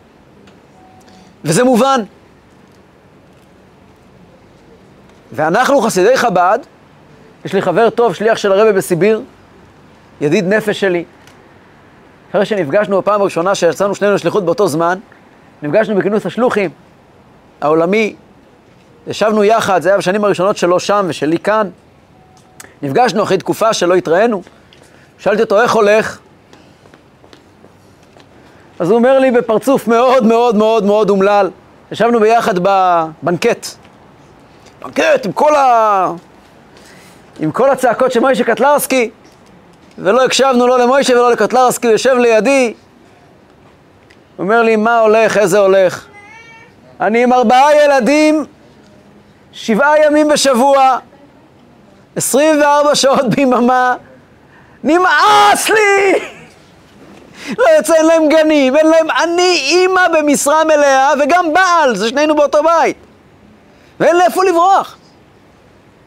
וזה 1.44 1.64
מובן. 1.64 2.02
ואנחנו 5.32 5.82
חסידי 5.82 6.18
חב"ד, 6.18 6.60
יש 7.48 7.54
לי 7.54 7.62
חבר 7.62 7.90
טוב, 7.90 8.14
שליח 8.14 8.38
של 8.38 8.52
הרבי 8.52 8.74
בסיביר, 8.74 9.22
ידיד 10.22 10.48
נפש 10.48 10.80
שלי. 10.80 11.04
אחרי 12.32 12.46
שנפגשנו 12.46 13.02
בפעם 13.02 13.22
הראשונה 13.22 13.56
שיצאנו 13.56 13.96
שנינו 13.96 14.14
לשליחות 14.14 14.46
באותו 14.46 14.68
זמן, 14.68 15.00
נפגשנו 15.62 15.96
בכינוס 15.96 16.26
השלוחים 16.26 16.70
העולמי, 17.62 18.16
ישבנו 19.08 19.44
יחד, 19.44 19.82
זה 19.82 19.90
היה 19.90 19.98
בשנים 19.98 20.24
הראשונות 20.24 20.58
שלו 20.58 20.80
שם 20.80 21.06
ושלי 21.10 21.38
כאן. 21.40 21.70
נפגשנו 22.82 23.24
אחרי 23.24 23.38
תקופה 23.38 23.74
שלא 23.74 23.96
התראינו. 23.96 24.42
שאלתי 25.18 25.42
אותו, 25.42 25.62
איך 25.62 25.74
הולך? 25.74 26.20
אז 28.80 28.90
הוא 28.90 28.98
אומר 28.98 29.20
לי 29.20 29.32
בפרצוף 29.32 29.88
מאוד 29.88 30.26
מאוד 30.26 30.56
מאוד 30.56 30.84
מאוד 30.84 31.10
אומלל, 31.10 31.50
ישבנו 31.92 32.20
ביחד 32.20 32.60
בבנקט. 32.60 33.68
בנקט 34.82 35.26
עם 35.26 35.32
כל, 35.32 35.56
ה... 35.56 36.12
עם 37.40 37.52
כל 37.52 37.70
הצעקות 37.70 38.12
של 38.12 38.20
מוישה 38.20 38.44
קטלרסקי, 38.44 39.10
ולא 39.98 40.26
הקשבנו 40.26 40.68
לא 40.68 40.80
למוישה 40.80 41.14
ולא 41.14 41.32
לקטלרסקי, 41.32 41.88
הוא 41.88 41.92
יושב 41.92 42.18
לידי. 42.18 42.74
הוא 44.38 44.44
אומר 44.44 44.62
לי, 44.62 44.76
מה 44.76 45.00
הולך, 45.00 45.38
איזה 45.38 45.60
הולך? 45.60 46.06
אני 47.02 47.24
עם 47.24 47.34
ארבעה 47.34 47.76
ילדים, 47.76 48.46
שבעה 49.52 50.06
ימים 50.06 50.28
בשבוע, 50.28 50.98
24 52.16 52.96
שעות 52.96 53.30
ביממה, 53.30 53.96
נמאס 54.84 55.70
לי! 55.70 56.20
לא 57.58 57.66
יוצא, 57.78 57.94
אין 57.94 58.06
להם 58.06 58.30
גנים, 58.30 58.76
אין 58.76 58.88
להם... 58.88 59.08
אני 59.24 59.58
אימא 59.72 60.02
במשרה 60.08 60.64
מלאה 60.64 61.14
וגם 61.20 61.54
בעל, 61.54 61.96
זה 61.96 62.10
שנינו 62.10 62.36
באותו 62.36 62.64
בית. 62.64 62.98
ואין 64.00 64.16
לאיפה 64.16 64.44
לברוח. 64.44 64.98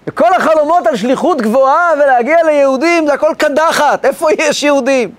וכל 0.07 0.35
החלומות 0.37 0.87
על 0.87 0.97
שליחות 0.97 1.40
גבוהה 1.40 1.92
ולהגיע 1.95 2.37
ליהודים, 2.47 3.07
זה 3.07 3.14
הכל 3.14 3.33
קדחת, 3.38 4.04
איפה 4.04 4.26
יש 4.38 4.62
יהודים? 4.62 5.11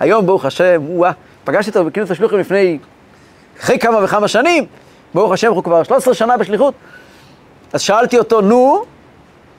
היום, 0.00 0.26
ברוך 0.26 0.44
השם, 0.44 0.82
וואה, 0.86 1.10
פגשתי 1.44 1.70
אותו 1.70 1.84
בכינוס 1.84 2.10
השלוחים 2.10 2.38
לפני, 2.38 2.78
אחרי 3.60 3.78
כמה 3.78 4.04
וכמה 4.04 4.28
שנים, 4.28 4.66
ברוך 5.14 5.32
השם, 5.32 5.46
אנחנו 5.46 5.62
כבר 5.62 5.82
13 5.82 6.14
שנה 6.14 6.36
בשליחות. 6.36 6.74
אז 7.72 7.80
שאלתי 7.80 8.18
אותו, 8.18 8.40
נו, 8.40 8.84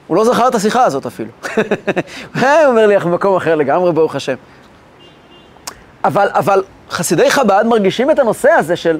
הוא 0.06 0.16
לא 0.16 0.24
זכר 0.24 0.48
את 0.48 0.54
השיחה 0.54 0.84
הזאת 0.84 1.06
אפילו. 1.06 1.30
הוא 2.40 2.44
אומר 2.66 2.86
לי, 2.86 2.94
אנחנו 2.94 3.10
במקום 3.10 3.36
אחר 3.36 3.54
לגמרי, 3.54 3.92
ברוך 3.92 4.14
השם. 4.14 4.34
אבל, 6.04 6.28
אבל 6.32 6.62
חסידי 6.90 7.30
חב"ד 7.30 7.64
מרגישים 7.66 8.10
את 8.10 8.18
הנושא 8.18 8.50
הזה 8.50 8.76
של... 8.76 8.98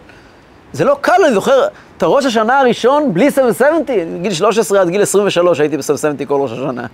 זה 0.72 0.84
לא 0.84 0.96
קל, 1.00 1.24
אני 1.24 1.34
זוכר, 1.34 1.66
את 1.96 2.02
הראש 2.02 2.26
השנה 2.26 2.60
הראשון 2.60 3.14
בלי 3.14 3.30
770, 3.30 4.22
גיל 4.22 4.34
13 4.34 4.80
עד 4.80 4.88
גיל 4.88 5.02
23 5.02 5.60
הייתי 5.60 5.76
ב-770 5.76 6.26
כל 6.28 6.34
ראש 6.34 6.52
השנה. 6.52 6.86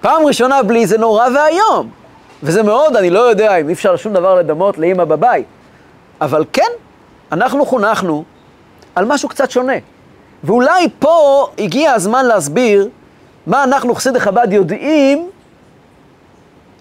פעם 0.00 0.26
ראשונה 0.26 0.62
בלי 0.62 0.86
זה 0.86 0.98
נורא 0.98 1.28
ואיום. 1.34 1.90
וזה 2.42 2.62
מאוד, 2.62 2.96
אני 2.96 3.10
לא 3.10 3.20
יודע 3.20 3.56
אם 3.56 3.68
אי 3.68 3.72
אפשר 3.72 3.96
שום 3.96 4.12
דבר 4.12 4.34
לדמות 4.34 4.78
לאימא 4.78 5.04
בבית. 5.04 5.46
אבל 6.20 6.44
כן, 6.52 6.70
אנחנו 7.32 7.66
חונכנו 7.66 8.24
על 8.94 9.04
משהו 9.04 9.28
קצת 9.28 9.50
שונה. 9.50 9.76
ואולי 10.44 10.88
פה 10.98 11.46
הגיע 11.58 11.92
הזמן 11.92 12.26
להסביר 12.26 12.88
מה 13.46 13.64
אנחנו 13.64 13.94
חסידי 13.94 14.20
חב"ד 14.20 14.52
יודעים 14.52 15.30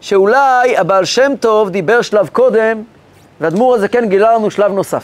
שאולי 0.02 0.78
הבעל 0.78 1.06
שם 1.06 1.32
טוב 1.40 1.70
דיבר 1.70 2.02
שלב 2.02 2.28
קודם, 2.28 2.84
והדמור 3.42 3.76
הזה 3.76 3.88
כן 3.88 4.10
גילה 4.10 4.34
לנו 4.34 4.52
שלב 4.52 4.72
נוסף. 4.72 5.04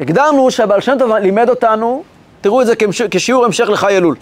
הגדרנו 0.00 0.50
שהבעל 0.50 0.80
שם 0.80 0.98
טוב 0.98 1.12
לימד 1.12 1.48
אותנו, 1.48 2.02
תראו 2.40 2.62
את 2.62 2.66
זה 2.66 2.74
כשיעור 3.10 3.44
המשך 3.44 3.68
לחי 3.68 3.96
אלול. 3.96 4.16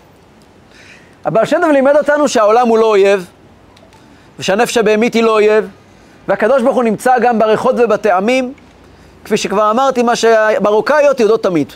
הבעל 1.25 1.47
שם 1.47 1.57
טוב 1.61 1.71
לימד 1.71 1.97
אותנו 1.97 2.29
שהעולם 2.29 2.69
הוא 2.69 2.79
לא 2.79 2.87
אויב, 2.87 3.31
ושהנפש 4.39 4.77
הבהמית 4.77 5.15
היא 5.15 5.23
לא 5.23 5.31
אויב, 5.31 5.69
והקדוש 6.29 6.63
ברוך 6.63 6.77
הוא 6.77 6.85
נמצא 6.85 7.19
גם 7.19 7.39
בריחות 7.39 7.75
ובטעמים, 7.79 8.53
כפי 9.25 9.37
שכבר 9.37 9.71
אמרתי, 9.71 10.03
מה 10.03 10.17
שמרוקאיות 10.17 11.21
יודעות 11.21 11.43
תמיד. 11.43 11.73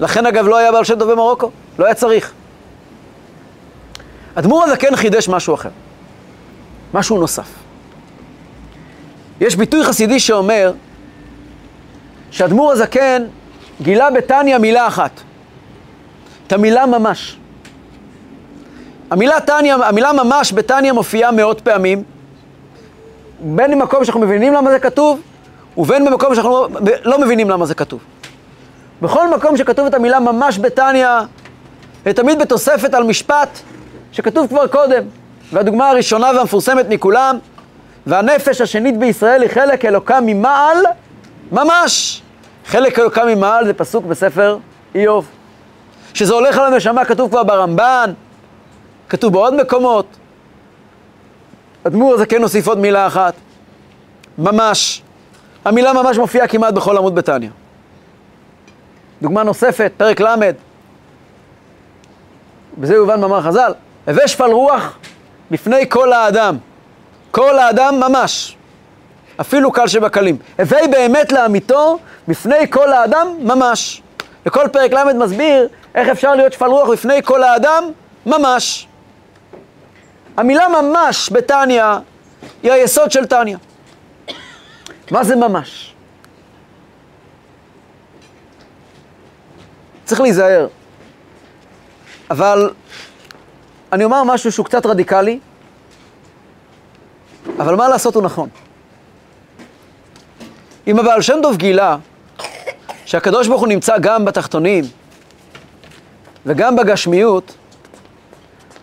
לכן 0.00 0.26
אגב 0.26 0.46
לא 0.46 0.56
היה 0.56 0.72
בעל 0.72 0.84
שם 0.84 0.98
טוב 0.98 1.12
במרוקו, 1.12 1.50
לא 1.78 1.84
היה 1.84 1.94
צריך. 1.94 2.32
אדמו"ר 4.34 4.64
הזה 4.64 4.76
כן 4.76 4.96
חידש 4.96 5.28
משהו 5.28 5.54
אחר, 5.54 5.68
משהו 6.94 7.18
נוסף. 7.18 7.48
יש 9.40 9.56
ביטוי 9.56 9.84
חסידי 9.84 10.20
שאומר 10.20 10.72
שאדמו"ר 12.30 12.72
הזקן 12.72 13.24
גילה 13.82 14.10
בתניא 14.10 14.58
מילה 14.58 14.86
אחת, 14.86 15.10
את 16.46 16.52
המילה 16.52 16.86
ממש. 16.86 17.36
המילה 19.10 19.40
תניא, 19.40 19.74
המילה 19.74 20.12
ממש 20.12 20.52
בתניא 20.52 20.92
מופיעה 20.92 21.32
מאות 21.32 21.60
פעמים, 21.60 22.02
בין 23.40 23.70
במקום 23.70 24.04
שאנחנו 24.04 24.20
מבינים 24.20 24.52
למה 24.52 24.70
זה 24.70 24.78
כתוב, 24.78 25.20
ובין 25.76 26.04
במקום 26.04 26.34
שאנחנו 26.34 26.50
לא, 26.50 26.68
לא 27.04 27.18
מבינים 27.18 27.50
למה 27.50 27.66
זה 27.66 27.74
כתוב. 27.74 28.00
בכל 29.02 29.30
מקום 29.30 29.56
שכתוב 29.56 29.86
את 29.86 29.94
המילה 29.94 30.20
ממש 30.20 30.58
בתניא, 30.58 31.08
ותמיד 32.06 32.38
בתוספת 32.38 32.94
על 32.94 33.02
משפט, 33.02 33.48
שכתוב 34.12 34.46
כבר 34.46 34.66
קודם, 34.66 35.02
והדוגמה 35.52 35.90
הראשונה 35.90 36.30
והמפורסמת 36.36 36.86
מכולם, 36.88 37.38
והנפש 38.06 38.60
השנית 38.60 38.98
בישראל 38.98 39.42
היא 39.42 39.50
חלק 39.50 39.84
אלוקה 39.84 40.18
ממעל, 40.22 40.76
ממש. 41.52 42.22
חלק 42.66 42.98
אלוקה 42.98 43.24
ממעל 43.24 43.66
זה 43.66 43.74
פסוק 43.74 44.04
בספר 44.04 44.58
איוב. 44.94 45.28
שזה 46.14 46.34
הולך 46.34 46.58
על 46.58 46.72
הנשמה, 46.74 47.04
כתוב 47.04 47.30
כבר 47.30 47.42
ברמב"ן, 47.42 48.12
כתוב 49.08 49.32
בעוד 49.32 49.54
מקומות. 49.54 50.06
הדמור 51.84 52.14
הזה 52.14 52.26
כן 52.26 52.42
הוסיף 52.42 52.68
עוד 52.68 52.78
מילה 52.78 53.06
אחת. 53.06 53.34
ממש. 54.38 55.02
המילה 55.64 55.92
ממש 55.92 56.18
מופיעה 56.18 56.48
כמעט 56.48 56.74
בכל 56.74 56.96
עמוד 56.96 57.14
בתניא. 57.14 57.50
דוגמה 59.22 59.42
נוספת, 59.42 59.92
פרק 59.96 60.20
ל', 60.20 60.34
בזה 62.78 62.94
יובן 62.94 63.20
מאמר 63.20 63.42
חז"ל, 63.42 63.72
הווה 64.06 64.28
שפל 64.28 64.50
רוח 64.50 64.98
בפני 65.50 65.88
כל 65.88 66.12
האדם. 66.12 66.56
כל 67.30 67.58
האדם 67.58 68.00
ממש. 68.00 68.56
אפילו 69.40 69.72
קל 69.72 69.86
שבקלים. 69.86 70.38
הווי 70.58 70.88
באמת 70.90 71.32
לאמיתו 71.32 71.98
בפני 72.28 72.70
כל 72.70 72.92
האדם 72.92 73.26
ממש. 73.40 74.02
וכל 74.46 74.68
פרק 74.72 74.92
ל' 74.92 75.12
מסביר 75.12 75.68
איך 75.94 76.08
אפשר 76.08 76.34
להיות 76.34 76.52
שפל 76.52 76.66
רוח 76.66 76.88
בפני 76.88 77.22
כל 77.22 77.42
האדם 77.42 77.84
ממש. 78.26 78.88
המילה 80.36 80.64
ממש 80.82 81.30
בתניא 81.32 81.84
היא 82.62 82.72
היסוד 82.72 83.10
של 83.10 83.26
תניא. 83.26 83.56
מה 85.10 85.24
זה 85.24 85.36
ממש? 85.36 85.94
צריך 90.04 90.20
להיזהר. 90.20 90.66
אבל 92.30 92.70
אני 93.92 94.04
אומר 94.04 94.24
משהו 94.24 94.52
שהוא 94.52 94.66
קצת 94.66 94.86
רדיקלי, 94.86 95.38
אבל 97.58 97.74
מה 97.74 97.88
לעשות 97.88 98.14
הוא 98.14 98.22
נכון. 98.22 98.48
אם 100.88 100.98
הבעל 100.98 101.22
שם 101.22 101.38
דוב 101.42 101.56
גילה 101.56 101.96
שהקדוש 103.04 103.48
ברוך 103.48 103.60
הוא 103.60 103.68
נמצא 103.68 103.98
גם 103.98 104.24
בתחתונים 104.24 104.84
וגם 106.46 106.76
בגשמיות, 106.76 107.54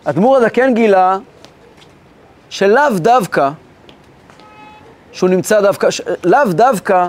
אדמו"ר 0.04 0.36
הזקן 0.36 0.74
גילה 0.74 1.18
שלאו 2.50 2.98
דווקא, 2.98 3.50
שהוא 5.12 5.30
נמצא 5.30 5.60
דווקא, 5.60 5.88
לאו 6.24 6.44
דווקא 6.50 7.08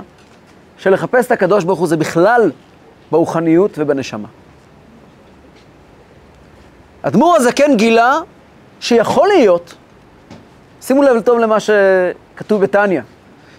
שלחפש 0.77 1.25
את 1.25 1.32
הקדוש 1.32 1.63
ברוך 1.63 1.80
הוא 1.80 1.88
זה 1.88 1.98
בכלל 1.98 2.51
ברוחניות 3.12 3.72
ובנשמה. 3.77 4.27
אדמו"ר 7.01 7.36
הזקן 7.36 7.75
גילה 7.77 8.20
שיכול 8.80 9.27
להיות, 9.27 9.74
שימו 10.82 11.04
לב 11.04 11.22
טוב 11.22 11.39
למה 11.39 11.58
שכתוב 11.60 12.62
בתניא, 12.62 13.01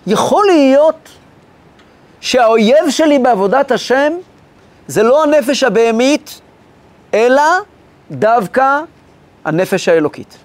יכול 0.06 0.46
להיות 0.46 1.17
שהאויב 2.20 2.90
שלי 2.90 3.18
בעבודת 3.18 3.70
השם 3.70 4.12
זה 4.86 5.02
לא 5.02 5.24
הנפש 5.24 5.62
הבהמית, 5.62 6.40
אלא 7.14 7.42
דווקא 8.10 8.80
הנפש 9.44 9.88
האלוקית. 9.88 10.38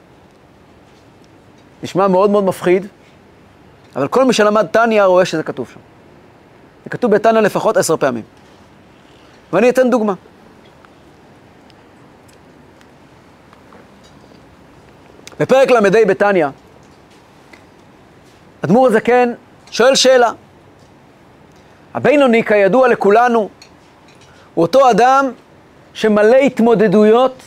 נשמע 1.83 2.07
מאוד 2.07 2.29
מאוד 2.29 2.43
מפחיד, 2.43 2.87
אבל 3.95 4.07
כל 4.07 4.25
מי 4.25 4.33
שלמד 4.33 4.67
טניה 4.67 5.05
רואה 5.05 5.25
שזה 5.25 5.43
כתוב 5.43 5.69
שם. 5.73 5.79
זה 6.83 6.89
כתוב 6.89 7.11
בטניה 7.11 7.41
לפחות 7.41 7.77
עשר 7.77 7.97
פעמים. 7.97 8.23
ואני 9.53 9.69
אתן 9.69 9.89
דוגמה. 9.89 10.13
בפרק 15.39 15.71
ל"ה 15.71 16.05
בתניא, 16.07 16.47
אדמו"ר 18.61 18.87
הזקן 18.87 19.33
שואל 19.71 19.95
שאלה. 19.95 20.31
הבינוני, 21.93 22.43
כידוע 22.43 22.87
לכולנו, 22.87 23.49
הוא 24.53 24.61
אותו 24.65 24.91
אדם 24.91 25.31
שמלא 25.93 26.35
התמודדויות 26.35 27.43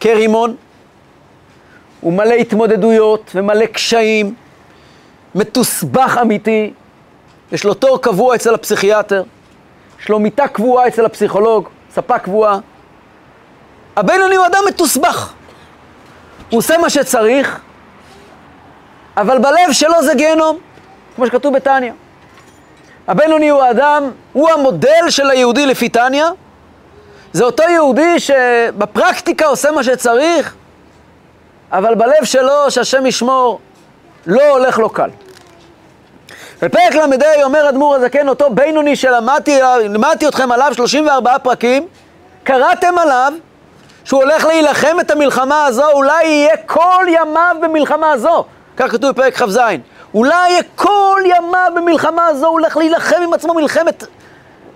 כרימון. 0.00 0.56
הוא 2.00 2.12
מלא 2.12 2.34
התמודדויות 2.34 3.30
ומלא 3.34 3.66
קשיים, 3.66 4.34
מתוסבך 5.34 6.18
אמיתי. 6.22 6.72
יש 7.52 7.64
לו 7.64 7.74
תור 7.74 8.02
קבוע 8.02 8.34
אצל 8.34 8.54
הפסיכיאטר, 8.54 9.22
יש 10.00 10.08
לו 10.08 10.18
מיטה 10.18 10.48
קבועה 10.48 10.88
אצל 10.88 11.04
הפסיכולוג, 11.04 11.68
ספה 11.94 12.18
קבועה. 12.18 12.58
הבינוני 13.96 14.36
הוא 14.36 14.46
אדם 14.46 14.62
מתוסבך. 14.68 15.32
הוא 16.50 16.58
עושה 16.58 16.78
מה 16.78 16.90
שצריך, 16.90 17.60
אבל 19.16 19.38
בלב 19.38 19.72
שלו 19.72 20.02
זה 20.02 20.14
גיהנום, 20.14 20.58
כמו 21.16 21.26
שכתוב 21.26 21.54
בתניא. 21.54 21.92
הבינוני 23.10 23.48
הוא 23.48 23.62
האדם, 23.62 24.10
הוא 24.32 24.50
המודל 24.50 25.04
של 25.08 25.30
היהודי 25.30 25.66
לפי 25.66 25.88
תניא. 25.88 26.24
זה 27.32 27.44
אותו 27.44 27.62
יהודי 27.62 28.20
שבפרקטיקה 28.20 29.46
עושה 29.46 29.70
מה 29.70 29.84
שצריך, 29.84 30.54
אבל 31.72 31.94
בלב 31.94 32.24
שלו, 32.24 32.70
שהשם 32.70 33.06
ישמור, 33.06 33.60
לא 34.26 34.48
הולך 34.50 34.78
לו 34.78 34.90
קל. 34.90 35.10
בפרק 36.62 36.94
ל"ה 36.94 37.44
אומר 37.44 37.68
אדמו"ר 37.68 37.94
הזקן, 37.94 38.28
אותו 38.28 38.50
בינוני 38.50 38.96
שלמדתי 38.96 40.28
אתכם 40.28 40.52
עליו 40.52 40.74
34 40.74 41.38
פרקים, 41.38 41.86
קראתם 42.44 42.98
עליו 42.98 43.32
שהוא 44.04 44.22
הולך 44.22 44.44
להילחם 44.44 44.96
את 45.00 45.10
המלחמה 45.10 45.64
הזו, 45.64 45.90
אולי 45.92 46.24
יהיה 46.24 46.56
כל 46.66 47.06
ימיו 47.08 47.56
במלחמה 47.62 48.12
הזו. 48.12 48.44
כך 48.76 48.90
כתוב 48.90 49.10
בפרק 49.10 49.42
כ"ז. 49.42 49.58
אולי 50.14 50.58
כל 50.76 51.22
ימיו 51.24 51.72
במלחמה 51.76 52.26
הזו, 52.26 52.46
הוא 52.46 52.52
הולך 52.52 52.76
להילחם 52.76 53.22
עם 53.24 53.32
עצמו 53.32 53.54
מלחמת... 53.54 54.04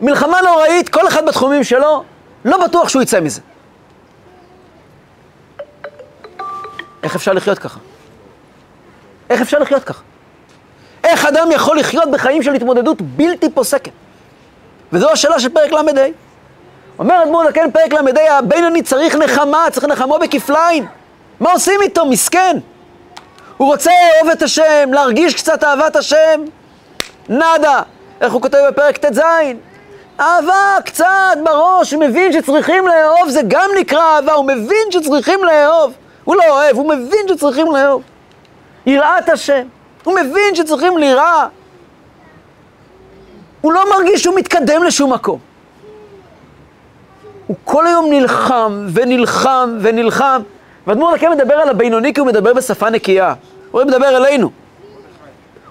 מלחמה 0.01 0.39
נוראית, 0.43 0.89
כל 0.89 1.09
אחד 1.09 1.27
בתחומים 1.27 1.65
שלו, 1.65 2.05
לא 2.45 2.65
בטוח 2.65 2.89
שהוא 2.89 3.03
יצא 3.03 3.21
מזה. 3.21 3.41
איך 7.03 7.15
אפשר 7.15 7.33
לחיות 7.33 7.59
ככה? 7.59 7.79
איך 9.31 9.41
אפשר 9.41 9.59
לחיות 9.59 9.85
ככה? 9.85 10.03
איך 11.05 11.27
אדם 11.27 11.49
יכול 11.53 11.79
לחיות 11.79 12.11
בחיים 12.11 12.43
של 12.43 12.55
התמודדות 12.55 13.03
בלתי 13.03 13.51
פוסקת? 13.51 13.93
וזו 14.93 15.11
השאלה 15.11 15.41
של 15.41 15.49
פרק 15.49 15.73
ל"ה. 15.73 16.07
אומר 16.99 17.23
אדמו"ר 17.23 17.45
זקן 17.49 17.71
פרק 17.71 17.93
ל"ה, 17.93 18.39
הבינוני 18.39 18.83
צריך 18.83 19.15
נחמה, 19.15 19.67
צריך 19.71 19.87
נחמו 19.87 20.19
בכפליים. 20.19 20.87
מה 21.41 21.53
עושים 21.53 21.83
איתו? 21.83 22.07
מסכן. 22.07 22.57
הוא 23.57 23.69
רוצה 23.69 23.91
לאהוב 23.91 24.31
את 24.31 24.43
השם, 24.43 24.91
להרגיש 24.93 25.35
קצת 25.35 25.65
אהבת 25.65 25.97
השם. 25.97 26.45
נאדה. 27.29 27.83
איך 28.21 28.33
הוא 28.33 28.43
כותב 28.43 28.59
בפרק 28.69 28.97
ט"ז? 28.97 29.21
אהבה 30.21 30.77
קצת 30.85 31.37
בראש, 31.45 31.93
הוא 31.93 32.01
מבין 32.01 32.33
שצריכים 32.33 32.87
לאהוב, 32.87 33.29
זה 33.29 33.41
גם 33.49 33.71
נקרא 33.81 34.03
אהבה, 34.03 34.33
הוא 34.33 34.45
מבין 34.45 34.91
שצריכים 34.91 35.45
לאהוב. 35.45 35.93
הוא 36.25 36.37
לא 36.37 36.43
אוהב, 36.49 36.77
הוא 36.77 36.89
מבין 36.89 37.29
שצריכים 37.29 37.73
לאהוב. 37.73 38.03
יראת 38.87 39.29
השם. 39.29 39.67
הוא 40.05 40.15
מבין 40.15 40.55
שצריכים 40.55 40.99
ליראה. 40.99 41.47
הוא 43.61 43.73
לא 43.73 43.85
מרגיש 43.91 44.23
שהוא 44.23 44.37
מתקדם 44.37 44.83
לשום 44.83 45.13
מקום. 45.13 45.39
הוא 47.47 47.57
כל 47.65 47.87
היום 47.87 48.11
נלחם 48.11 48.87
ונלחם 48.93 49.79
ונלחם. 49.81 50.43
ואדמו"ר 50.87 51.17
דקה 51.17 51.31
מדבר 51.31 51.55
על 51.55 51.69
הבינוני 51.69 52.15
כי 52.15 52.21
הוא 52.21 52.27
מדבר 52.27 52.55
בשפה 52.55 52.91
נקייה. 52.91 53.35
הוא 53.71 53.85
מדבר 53.85 54.17
אלינו. 54.17 54.51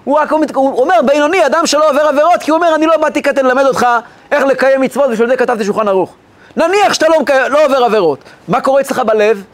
הוא 0.04 0.18
רק 0.18 0.32
אומר, 0.56 1.00
בינוני, 1.06 1.46
אדם 1.46 1.66
שלא 1.66 1.90
עובר 1.90 2.00
עבירות, 2.00 2.40
כי 2.40 2.50
הוא 2.50 2.56
אומר, 2.56 2.74
אני 2.74 2.86
לא 2.86 2.96
באתי 2.96 3.22
כדי 3.22 3.42
ללמד 3.42 3.64
אותך 3.64 3.86
איך 4.32 4.44
לקיים 4.44 4.80
מצוות, 4.80 5.10
בשביל 5.10 5.28
זה 5.28 5.36
כתבתי 5.36 5.64
שולחן 5.64 5.88
ערוך. 5.88 6.14
נניח 6.56 6.92
שאתה 6.92 7.06
לא, 7.08 7.48
לא 7.48 7.64
עובר 7.64 7.84
עבירות. 7.84 8.18
מה 8.48 8.60
קורה 8.60 8.80
אצלך 8.80 8.98
בלב? 8.98 9.44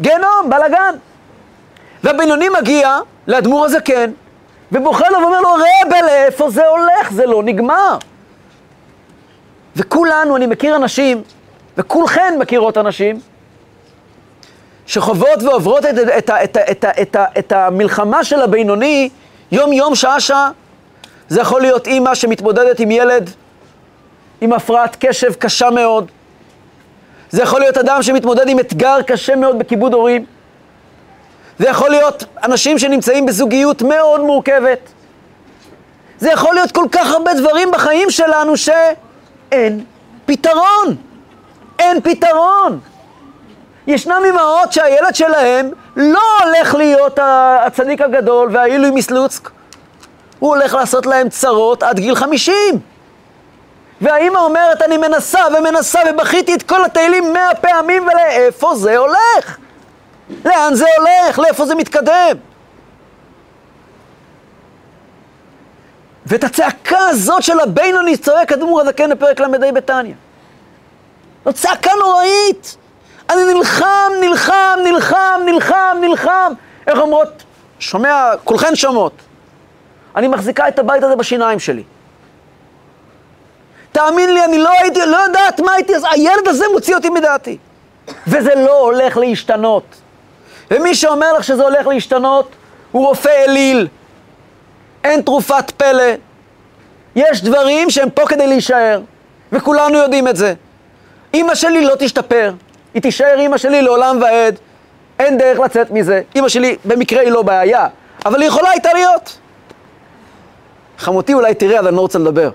גיהנום, 0.00 0.50
בלאגן. 0.50 0.94
והבינוני 2.04 2.48
מגיע 2.60 2.98
לאדמו"ר 3.26 3.64
הזקן, 3.64 4.10
ובוכה 4.72 5.10
לו 5.10 5.18
ואומר 5.18 5.40
לו, 5.40 5.48
רבה, 5.52 6.02
לאיפה 6.02 6.50
זה 6.50 6.66
הולך? 6.66 7.10
זה 7.12 7.26
לא 7.26 7.42
נגמר. 7.42 7.98
וכולנו, 9.76 10.36
אני 10.36 10.46
מכיר 10.46 10.76
אנשים, 10.76 11.22
וכולכן 11.78 12.34
מכירות 12.38 12.78
אנשים, 12.78 13.20
שחוות 14.86 15.42
ועוברות 15.42 15.84
את, 15.84 15.94
את, 16.18 16.30
את, 16.30 16.56
את, 16.70 16.84
את, 17.02 17.16
את 17.38 17.52
המלחמה 17.52 18.24
של 18.24 18.40
הבינוני 18.42 19.08
יום-יום, 19.52 19.94
שעה-שעה. 19.94 20.50
זה 21.28 21.40
יכול 21.40 21.60
להיות 21.60 21.86
אימא 21.86 22.14
שמתמודדת 22.14 22.80
עם 22.80 22.90
ילד 22.90 23.30
עם 24.40 24.52
הפרעת 24.52 24.96
קשב 25.00 25.32
קשה 25.32 25.70
מאוד. 25.70 26.10
זה 27.30 27.42
יכול 27.42 27.60
להיות 27.60 27.76
אדם 27.76 28.02
שמתמודד 28.02 28.48
עם 28.48 28.58
אתגר 28.58 29.02
קשה 29.02 29.36
מאוד 29.36 29.58
בכיבוד 29.58 29.94
הורים. 29.94 30.24
זה 31.58 31.68
יכול 31.68 31.90
להיות 31.90 32.24
אנשים 32.42 32.78
שנמצאים 32.78 33.26
בזוגיות 33.26 33.82
מאוד 33.82 34.20
מורכבת. 34.20 34.78
זה 36.18 36.30
יכול 36.30 36.54
להיות 36.54 36.72
כל 36.72 36.86
כך 36.92 37.10
הרבה 37.10 37.34
דברים 37.34 37.70
בחיים 37.70 38.10
שלנו 38.10 38.56
שאין 38.56 39.84
פתרון. 40.26 40.96
אין 41.78 42.00
פתרון. 42.00 42.80
ישנם 43.86 44.22
אמהות 44.28 44.72
שהילד 44.72 45.14
שלהם 45.14 45.70
לא 45.96 46.22
הולך 46.42 46.74
להיות 46.74 47.18
הצדיק 47.22 48.00
הגדול 48.00 48.48
והעילוי 48.52 48.90
מסלוצק. 48.90 49.50
הוא 50.38 50.54
הולך 50.54 50.74
לעשות 50.74 51.06
להם 51.06 51.28
צרות 51.28 51.82
עד 51.82 51.98
גיל 51.98 52.14
חמישים. 52.14 52.80
והאימא 54.00 54.38
אומרת, 54.38 54.82
אני 54.82 54.96
מנסה 54.96 55.40
ומנסה 55.58 56.00
ובכיתי 56.10 56.54
את 56.54 56.62
כל 56.62 56.84
התהילים 56.84 57.32
מאה 57.32 57.54
פעמים, 57.54 58.02
ולאיפה 58.06 58.74
זה 58.74 58.96
הולך? 58.96 59.58
לאן 60.44 60.74
זה 60.74 60.86
הולך? 60.98 61.38
לאיפה 61.38 61.66
זה 61.66 61.74
מתקדם? 61.74 62.36
ואת 66.26 66.44
הצעקה 66.44 66.98
הזאת 66.98 67.42
של 67.42 67.60
הבינוני 67.60 68.16
צועק 68.16 68.52
אדמו"ר 68.52 68.80
הזקן 68.80 69.10
בפרק 69.10 69.40
ל"ה 69.40 69.72
בתניא. 69.72 70.14
זו 71.44 71.52
צעקה 71.52 71.90
נוראית. 72.00 72.76
אני 73.30 73.54
נלחם, 73.54 74.12
נלחם, 74.20 74.78
נלחם, 74.84 75.40
נלחם, 75.44 75.96
נלחם. 76.00 76.52
איך 76.86 76.98
אומרות? 76.98 77.42
שומע, 77.78 78.30
כולכן 78.44 78.76
שומעות. 78.76 79.12
אני 80.16 80.28
מחזיקה 80.28 80.68
את 80.68 80.78
הבית 80.78 81.02
הזה 81.02 81.16
בשיניים 81.16 81.58
שלי. 81.58 81.82
תאמין 83.92 84.34
לי, 84.34 84.44
אני 84.44 84.58
לא 84.58 84.70
הייתי, 84.70 85.00
לא 85.06 85.16
יודעת 85.16 85.60
מה 85.60 85.72
הייתי, 85.72 85.92
הילד 86.10 86.48
הזה 86.48 86.64
מוציא 86.72 86.94
אותי 86.94 87.10
מדעתי. 87.10 87.58
וזה 88.26 88.54
לא 88.54 88.80
הולך 88.80 89.16
להשתנות. 89.16 89.84
ומי 90.70 90.94
שאומר 90.94 91.32
לך 91.32 91.44
שזה 91.44 91.62
הולך 91.62 91.86
להשתנות, 91.86 92.48
הוא 92.92 93.06
רופא 93.06 93.44
אליל. 93.48 93.88
אין 95.04 95.22
תרופת 95.22 95.70
פלא. 95.70 96.12
יש 97.16 97.42
דברים 97.42 97.90
שהם 97.90 98.10
פה 98.10 98.26
כדי 98.26 98.46
להישאר, 98.46 99.00
וכולנו 99.52 99.98
יודעים 99.98 100.28
את 100.28 100.36
זה. 100.36 100.54
אימא 101.34 101.54
שלי 101.54 101.84
לא 101.84 101.94
תשתפר, 101.98 102.52
היא 102.94 103.02
תישאר 103.02 103.34
אימא 103.38 103.56
שלי 103.56 103.82
לעולם 103.82 104.18
ועד, 104.22 104.58
אין 105.18 105.38
דרך 105.38 105.58
לצאת 105.58 105.90
מזה. 105.90 106.22
אימא 106.34 106.48
שלי 106.48 106.76
במקרה 106.84 107.20
היא 107.20 107.30
לא 107.30 107.42
בעיה, 107.42 107.86
אבל 108.26 108.40
היא 108.40 108.48
יכולה 108.48 108.70
הייתה 108.70 108.92
להיות. 108.92 109.38
חמותי 110.98 111.34
אולי 111.34 111.54
תראה, 111.54 111.78
אבל 111.78 111.88
אני 111.88 111.96
לא 111.96 112.00
רוצה 112.00 112.18
לדבר. 112.18 112.50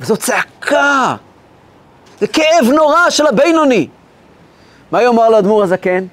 וזו 0.00 0.16
צעקה, 0.16 1.16
זה 2.20 2.26
כאב 2.26 2.70
נורא 2.74 3.10
של 3.10 3.26
הבינוני. 3.26 3.88
מה 4.90 5.02
יאמר 5.02 5.28
לאדמו"ר 5.28 5.62
הזקן? 5.62 6.04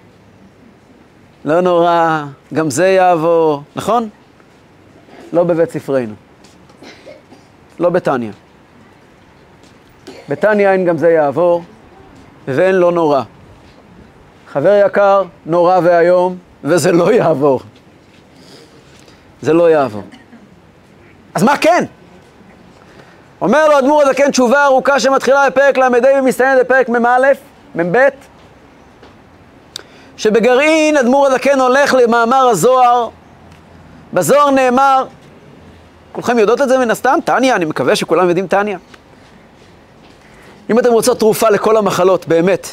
לא 1.45 1.61
נורא, 1.61 2.23
גם 2.53 2.69
זה 2.69 2.87
יעבור, 2.87 3.63
נכון? 3.75 4.09
לא 5.33 5.43
בבית 5.43 5.71
ספרנו. 5.71 6.13
לא 7.79 7.89
בתניא. 7.89 8.31
בתניא 10.29 10.69
אין 10.69 10.85
גם 10.85 10.97
זה 10.97 11.09
יעבור, 11.09 11.63
ואין 12.47 12.75
לא 12.75 12.91
נורא. 12.91 13.21
חבר 14.47 14.81
יקר, 14.85 15.23
נורא 15.45 15.79
ואיום, 15.83 16.37
וזה 16.63 16.91
לא 16.91 17.13
יעבור. 17.13 17.59
זה 19.41 19.53
לא 19.53 19.69
יעבור. 19.69 20.03
אז 21.35 21.43
מה 21.43 21.57
כן? 21.57 21.85
אומר 23.41 23.67
לו 23.67 23.79
אדמו"ר 23.79 24.01
הזקן 24.01 24.31
תשובה 24.31 24.65
ארוכה 24.65 24.99
שמתחילה 24.99 25.49
בפרק 25.49 25.77
ל"ה 25.77 25.87
ומסתיימת 26.19 26.59
בפרק 26.65 26.89
מ"א, 26.89 27.31
מ"ב, 27.75 27.97
שבגרעין 30.17 30.97
אדמו"ר 30.97 31.27
הזקן 31.27 31.59
הולך 31.59 31.93
למאמר 31.93 32.47
הזוהר, 32.51 33.09
בזוהר 34.13 34.49
נאמר, 34.49 35.05
כולכם 36.11 36.39
יודעות 36.39 36.61
את 36.61 36.69
זה 36.69 36.77
מן 36.77 36.91
הסתם? 36.91 37.19
טניה, 37.25 37.55
אני 37.55 37.65
מקווה 37.65 37.95
שכולם 37.95 38.27
יודעים 38.27 38.47
טניה. 38.47 38.77
אם 40.73 40.79
אתם 40.79 40.91
רוצות 40.91 41.19
תרופה 41.19 41.49
לכל 41.49 41.77
המחלות, 41.77 42.27
באמת, 42.27 42.67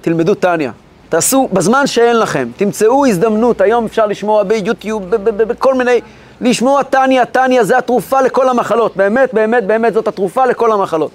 תלמדו 0.00 0.34
טניה. 0.34 0.72
תעשו, 1.08 1.48
בזמן 1.52 1.86
שאין 1.86 2.18
לכם, 2.18 2.48
תמצאו 2.56 3.06
הזדמנות, 3.06 3.60
היום 3.60 3.84
אפשר 3.84 4.06
לשמוע 4.06 4.42
ביוטיוב, 4.42 5.10
בכל 5.10 5.74
מיני, 5.74 6.00
לשמוע 6.40 6.82
טניה, 6.82 7.24
טניה 7.24 7.64
זה 7.64 7.78
התרופה 7.78 8.20
לכל 8.20 8.48
המחלות, 8.48 8.96
באמת, 8.96 9.34
באמת, 9.34 9.66
באמת 9.66 9.94
זאת 9.94 10.08
התרופה 10.08 10.46
לכל 10.46 10.72
המחלות. 10.72 11.10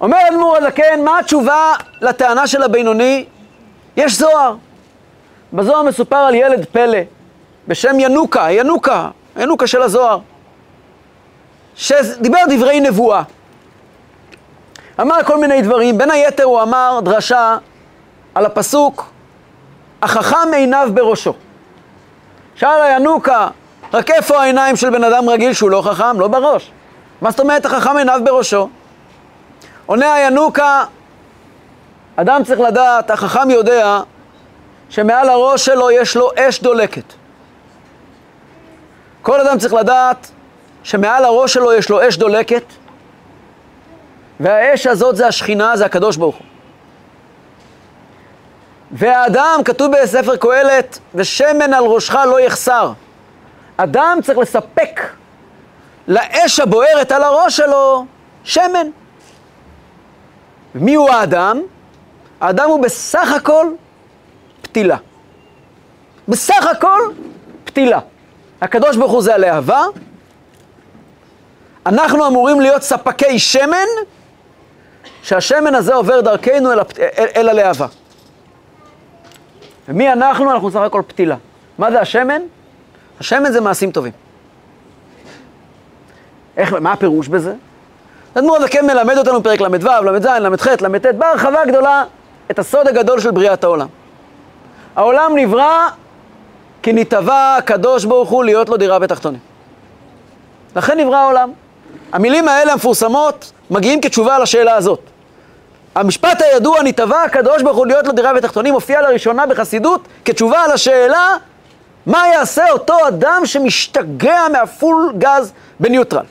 אומר 0.00 0.18
אדמו"ר 0.30 0.56
הזקן, 0.56 1.04
מה 1.04 1.18
התשובה 1.18 1.72
לטענה 2.00 2.46
של 2.46 2.62
הבינוני? 2.62 3.24
יש 3.96 4.18
זוהר. 4.18 4.54
בזוהר 5.52 5.82
מסופר 5.82 6.16
על 6.16 6.34
ילד 6.34 6.66
פלא 6.72 6.98
בשם 7.68 8.00
ינוקה, 8.00 8.46
ינוקה, 8.50 9.08
ינוקה 9.36 9.66
של 9.66 9.82
הזוהר, 9.82 10.18
שדיבר 11.74 12.38
דברי 12.48 12.80
נבואה. 12.80 13.22
אמר 15.00 15.22
כל 15.24 15.38
מיני 15.38 15.62
דברים, 15.62 15.98
בין 15.98 16.10
היתר 16.10 16.44
הוא 16.44 16.62
אמר 16.62 17.00
דרשה 17.04 17.56
על 18.34 18.46
הפסוק, 18.46 19.10
החכם 20.02 20.54
עיניו 20.56 20.88
בראשו. 20.94 21.34
שאל 22.54 22.82
הינוקה, 22.82 23.48
רק 23.92 24.10
איפה 24.10 24.42
העיניים 24.42 24.76
של 24.76 24.90
בן 24.90 25.04
אדם 25.04 25.28
רגיל 25.28 25.52
שהוא 25.52 25.70
לא 25.70 25.82
חכם? 25.82 26.20
לא 26.20 26.28
בראש. 26.28 26.70
מה 27.20 27.30
זאת 27.30 27.40
אומרת 27.40 27.66
החכם 27.66 27.96
עיניו 27.96 28.20
בראשו? 28.24 28.68
עונה 29.86 30.14
הינוקה, 30.14 30.84
אדם 32.16 32.44
צריך 32.44 32.60
לדעת, 32.60 33.10
החכם 33.10 33.50
יודע 33.50 34.00
שמעל 34.88 35.28
הראש 35.28 35.64
שלו 35.64 35.90
יש 35.90 36.16
לו 36.16 36.30
אש 36.36 36.62
דולקת. 36.62 37.12
כל 39.22 39.40
אדם 39.40 39.58
צריך 39.58 39.74
לדעת 39.74 40.30
שמעל 40.82 41.24
הראש 41.24 41.54
שלו 41.54 41.72
יש 41.72 41.90
לו 41.90 42.08
אש 42.08 42.16
דולקת, 42.16 42.62
והאש 44.40 44.86
הזאת 44.86 45.16
זה 45.16 45.26
השכינה, 45.26 45.76
זה 45.76 45.86
הקדוש 45.86 46.16
ברוך 46.16 46.36
הוא. 46.36 46.46
והאדם, 48.92 49.60
כתוב 49.64 49.92
בספר 50.02 50.36
קהלת, 50.36 50.98
ושמן 51.14 51.74
על 51.74 51.84
ראשך 51.84 52.14
לא 52.14 52.40
יחסר. 52.40 52.92
אדם 53.76 54.18
צריך 54.22 54.38
לספק 54.38 55.00
לאש 56.08 56.60
הבוערת 56.60 57.12
על 57.12 57.22
הראש 57.22 57.56
שלו 57.56 58.04
שמן. 58.44 58.86
מי 60.74 60.94
הוא 60.94 61.10
האדם? 61.10 61.62
האדם 62.40 62.68
הוא 62.68 62.82
בסך 62.82 63.32
הכל 63.32 63.66
פתילה. 64.62 64.96
בסך 66.28 66.66
הכל 66.66 67.00
פתילה. 67.64 67.98
הקדוש 68.60 68.96
ברוך 68.96 69.12
הוא 69.12 69.22
זה 69.22 69.34
הלהבה, 69.34 69.84
אנחנו 71.86 72.26
אמורים 72.26 72.60
להיות 72.60 72.82
ספקי 72.82 73.38
שמן, 73.38 73.88
שהשמן 75.22 75.74
הזה 75.74 75.94
עובר 75.94 76.20
דרכנו 76.20 76.72
אל, 76.72 76.80
הפ... 76.80 76.98
אל, 76.98 77.26
אל 77.36 77.48
הלהבה. 77.48 77.86
ומי 79.88 80.12
אנחנו? 80.12 80.50
אנחנו 80.50 80.70
סך 80.70 80.80
הכל 80.80 81.02
פתילה. 81.06 81.36
מה 81.78 81.90
זה 81.90 82.00
השמן? 82.00 82.42
השמן 83.20 83.52
זה 83.52 83.60
מעשים 83.60 83.90
טובים. 83.90 84.12
איך, 86.56 86.72
מה 86.72 86.92
הפירוש 86.92 87.28
בזה? 87.28 87.54
אדמו"ר 88.34 88.56
הזקן 88.56 88.86
מלמד 88.86 89.18
אותנו 89.18 89.42
פרק 89.42 89.60
ל"ו, 89.60 89.66
ל"ז, 89.86 90.26
ל"ח, 90.26 90.66
ל"ט, 90.66 91.06
בהרחבה 91.06 91.64
גדולה, 91.66 92.04
את 92.50 92.58
הסוד 92.58 92.88
הגדול 92.88 93.20
של 93.20 93.30
בריאת 93.30 93.64
העולם. 93.64 93.88
העולם 94.96 95.32
נברא 95.36 95.88
כי 96.82 96.92
נתבע 96.92 97.56
הקדוש 97.58 98.04
ברוך 98.04 98.30
הוא 98.30 98.44
להיות 98.44 98.68
לו 98.68 98.76
דירה 98.76 98.98
בתחתונים. 98.98 99.40
לכן 100.76 101.00
נברא 101.00 101.16
העולם. 101.16 101.52
המילים 102.12 102.48
האלה 102.48 102.72
המפורסמות 102.72 103.52
מגיעים 103.70 104.00
כתשובה 104.00 104.36
על 104.36 104.42
השאלה 104.42 104.74
הזאת. 104.74 105.00
המשפט 105.94 106.42
הידוע, 106.42 106.82
נתבע 106.82 107.22
הקדוש 107.22 107.62
ברוך 107.62 107.76
הוא 107.76 107.86
להיות 107.86 108.06
לו 108.06 108.12
דירה 108.12 108.34
בתחתונים, 108.34 108.74
מופיע 108.74 109.02
לראשונה 109.02 109.46
בחסידות 109.46 110.08
כתשובה 110.24 110.64
על 110.64 110.70
השאלה 110.70 111.36
מה 112.06 112.28
יעשה 112.28 112.70
אותו 112.70 113.08
אדם 113.08 113.42
שמשתגע 113.44 114.40
מהפול 114.52 115.12
גז 115.18 115.52
בניוטרל. 115.80 116.24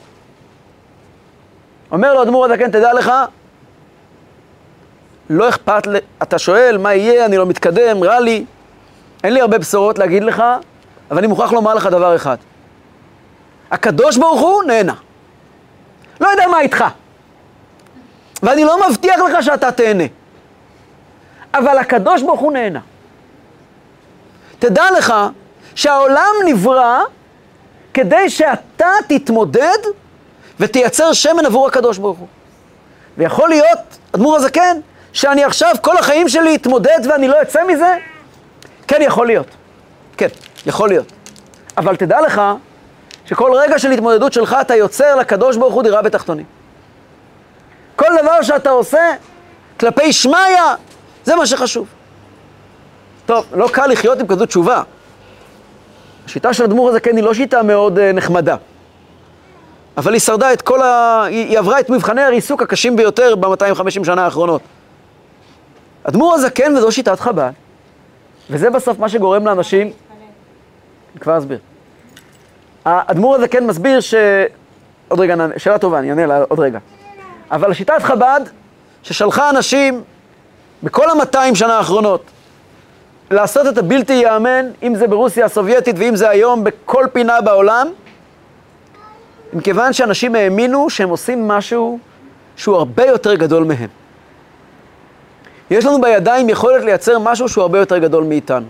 אומר 1.92 2.14
לו 2.14 2.22
אדמו"ר 2.22 2.44
הזקן, 2.44 2.70
תדע 2.70 2.92
לך, 2.92 3.12
לא 5.30 5.48
אכפת, 5.48 5.82
אתה 6.22 6.38
שואל 6.38 6.78
מה 6.78 6.94
יהיה, 6.94 7.24
אני 7.24 7.36
לא 7.36 7.46
מתקדם, 7.46 8.04
רע 8.04 8.20
לי, 8.20 8.44
אין 9.24 9.34
לי 9.34 9.40
הרבה 9.40 9.58
בשורות 9.58 9.98
להגיד 9.98 10.24
לך, 10.24 10.42
אבל 11.10 11.18
אני 11.18 11.26
מוכרח 11.26 11.52
לומר 11.52 11.74
לך 11.74 11.86
דבר 11.86 12.16
אחד. 12.16 12.36
הקדוש 13.70 14.16
ברוך 14.16 14.40
הוא 14.40 14.62
נהנה. 14.64 14.94
לא 16.20 16.28
יודע 16.28 16.46
מה 16.50 16.60
איתך. 16.60 16.84
ואני 18.42 18.64
לא 18.64 18.88
מבטיח 18.88 19.20
לך 19.20 19.42
שאתה 19.42 19.72
תהנה. 19.72 20.04
אבל 21.54 21.78
הקדוש 21.78 22.22
ברוך 22.22 22.40
הוא 22.40 22.52
נהנה. 22.52 22.80
תדע 24.58 24.84
לך 24.98 25.14
שהעולם 25.74 26.32
נברא 26.46 27.02
כדי 27.94 28.30
שאתה 28.30 28.88
תתמודד 29.08 29.78
ותייצר 30.60 31.12
שמן 31.12 31.46
עבור 31.46 31.66
הקדוש 31.66 31.98
ברוך 31.98 32.18
הוא. 32.18 32.28
ויכול 33.18 33.48
להיות, 33.48 33.78
אדמו"ר 34.14 34.36
הזקן, 34.36 34.76
שאני 35.12 35.44
עכשיו 35.44 35.74
כל 35.82 35.96
החיים 35.98 36.28
שלי 36.28 36.56
אתמודד 36.56 37.00
ואני 37.10 37.28
לא 37.28 37.42
אצא 37.42 37.60
מזה? 37.68 37.96
כן, 38.88 39.02
יכול 39.02 39.26
להיות. 39.26 39.46
כן, 40.16 40.28
יכול 40.66 40.88
להיות. 40.88 41.12
אבל 41.76 41.96
תדע 41.96 42.20
לך 42.20 42.42
שכל 43.26 43.52
רגע 43.54 43.78
של 43.78 43.90
התמודדות 43.90 44.32
שלך 44.32 44.56
אתה 44.60 44.74
יוצר 44.74 45.16
לקדוש 45.16 45.56
ברוך 45.56 45.74
הוא 45.74 45.82
דירה 45.82 46.02
בתחתונים. 46.02 46.59
כל 48.00 48.06
דבר 48.22 48.42
שאתה 48.42 48.70
עושה 48.70 49.12
כלפי 49.80 50.12
שמיא, 50.12 50.36
זה 51.24 51.36
מה 51.36 51.46
שחשוב. 51.46 51.86
טוב, 53.26 53.46
לא 53.52 53.68
קל 53.72 53.86
לחיות 53.86 54.20
עם 54.20 54.26
כזאת 54.26 54.48
תשובה. 54.48 54.82
השיטה 56.26 56.54
של 56.54 56.64
אדמו"ר 56.64 56.88
הזקן 56.88 57.16
היא 57.16 57.24
לא 57.24 57.34
שיטה 57.34 57.62
מאוד 57.62 57.98
uh, 57.98 58.00
נחמדה. 58.14 58.56
אבל 59.96 60.12
היא 60.12 60.20
שרדה 60.20 60.52
את 60.52 60.62
כל 60.62 60.82
ה... 60.82 61.22
היא 61.24 61.58
עברה 61.58 61.80
את 61.80 61.90
מבחני 61.90 62.22
הריסוק 62.22 62.62
הקשים 62.62 62.96
ביותר 62.96 63.34
ב-250 63.36 64.04
שנה 64.04 64.24
האחרונות. 64.24 64.62
אדמו"ר 66.04 66.34
הזקן 66.34 66.76
וזו 66.76 66.92
שיטת 66.92 67.20
חב"ד, 67.20 67.52
וזה 68.50 68.70
בסוף 68.70 68.98
מה 68.98 69.08
שגורם 69.08 69.46
לאנשים... 69.46 69.86
אני 69.86 71.20
כבר 71.20 71.38
אסביר. 71.38 71.58
האדמו"ר 72.84 73.34
הזקן 73.34 73.66
מסביר 73.66 74.00
ש... 74.00 74.14
עוד 75.08 75.20
רגע, 75.20 75.34
שאלה 75.56 75.78
טובה, 75.78 75.98
אני 75.98 76.10
אענה 76.10 76.26
לה 76.26 76.42
עוד 76.48 76.60
רגע. 76.60 76.78
אבל 77.50 77.72
שיטת 77.72 78.02
חב"ד, 78.02 78.40
ששלחה 79.02 79.50
אנשים 79.50 80.02
בכל 80.82 81.10
המאתיים 81.10 81.54
שנה 81.54 81.76
האחרונות 81.76 82.24
לעשות 83.30 83.66
את 83.66 83.78
הבלתי 83.78 84.12
ייאמן, 84.12 84.66
אם 84.82 84.94
זה 84.94 85.06
ברוסיה 85.06 85.44
הסובייטית 85.44 85.96
ואם 85.98 86.16
זה 86.16 86.28
היום 86.28 86.64
בכל 86.64 87.06
פינה 87.12 87.40
בעולם, 87.40 87.88
מכיוון 89.52 89.92
שאנשים 89.92 90.34
האמינו 90.34 90.90
שהם 90.90 91.08
עושים 91.08 91.48
משהו 91.48 91.98
שהוא 92.56 92.76
הרבה 92.76 93.06
יותר 93.06 93.34
גדול 93.34 93.64
מהם. 93.64 93.88
יש 95.70 95.84
לנו 95.84 96.00
בידיים 96.00 96.48
יכולת 96.48 96.84
לייצר 96.84 97.18
משהו 97.18 97.48
שהוא 97.48 97.62
הרבה 97.62 97.78
יותר 97.78 97.98
גדול 97.98 98.24
מאיתנו. 98.24 98.66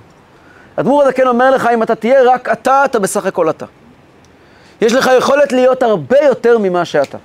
אדמו"ר 0.77 1.03
הזקן 1.03 1.27
אומר 1.27 1.51
לך, 1.51 1.69
אם 1.75 1.83
אתה 1.83 1.95
תהיה 1.95 2.23
רק 2.23 2.49
אתה, 2.49 2.85
אתה 2.85 2.99
בסך 2.99 3.27
הכל 3.27 3.51
אתה. 3.51 3.66
יש 4.81 4.93
לך 4.93 5.11
יכולת 5.19 5.53
להיות 5.53 5.83
הרבה 5.83 6.16
יותר 6.23 6.59
ממה 6.59 6.85
שאתה. 6.85 7.19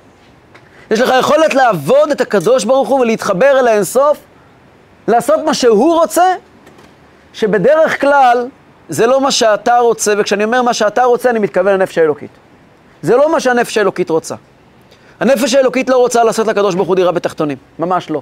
יש 0.91 1.02
לך 1.02 1.13
יכולת 1.19 1.54
לעבוד 1.54 2.12
את 2.12 2.21
הקדוש 2.21 2.63
ברוך 2.63 2.89
הוא 2.89 3.00
ולהתחבר 3.00 3.60
אל 3.60 3.67
האינסוף, 3.67 4.17
לעשות 5.08 5.39
מה 5.45 5.54
שהוא 5.54 5.93
רוצה, 5.93 6.26
שבדרך 7.34 8.02
כלל 8.02 8.48
זה 8.89 9.08
לא 9.08 9.21
מה 9.21 9.32
שאתה 9.32 9.78
רוצה, 9.78 10.13
וכשאני 10.17 10.43
אומר 10.43 10.62
מה 10.62 10.74
שאתה 10.74 11.04
רוצה, 11.04 11.30
אני 11.30 11.39
מתכוון 11.39 11.74
לנפש 11.74 11.98
האלוקית. 11.98 12.30
זה 13.02 13.15
לא 13.15 13.32
מה 13.32 13.39
שהנפש 13.39 13.78
האלוקית 13.78 14.10
רוצה. 14.10 14.36
הנפש 15.19 15.54
האלוקית 15.54 15.89
לא 15.89 15.98
רוצה 15.98 16.24
לעשות 16.24 16.48
לקדוש 16.48 16.76
ברוך 16.76 16.88
הוא 16.88 16.95
דירה 16.95 17.12
בתחתונים, 17.12 17.58
ממש 17.80 18.10
לא. 18.10 18.21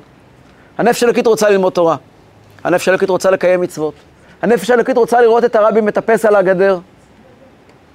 הנפש 0.77 1.03
האלוקית 1.03 1.27
רוצה 1.27 1.49
ללמוד 1.49 1.73
תורה. 1.73 1.95
הנפש 2.63 2.87
האלוקית 2.87 3.09
רוצה 3.09 3.31
לקיים 3.31 3.61
מצוות. 3.61 3.93
הנפש 4.41 4.69
האלוקית 4.69 4.97
רוצה 4.97 5.21
לראות 5.21 5.43
את 5.43 5.55
הרבי 5.55 5.81
מטפס 5.81 6.25
על 6.25 6.35
הגדר. 6.35 6.79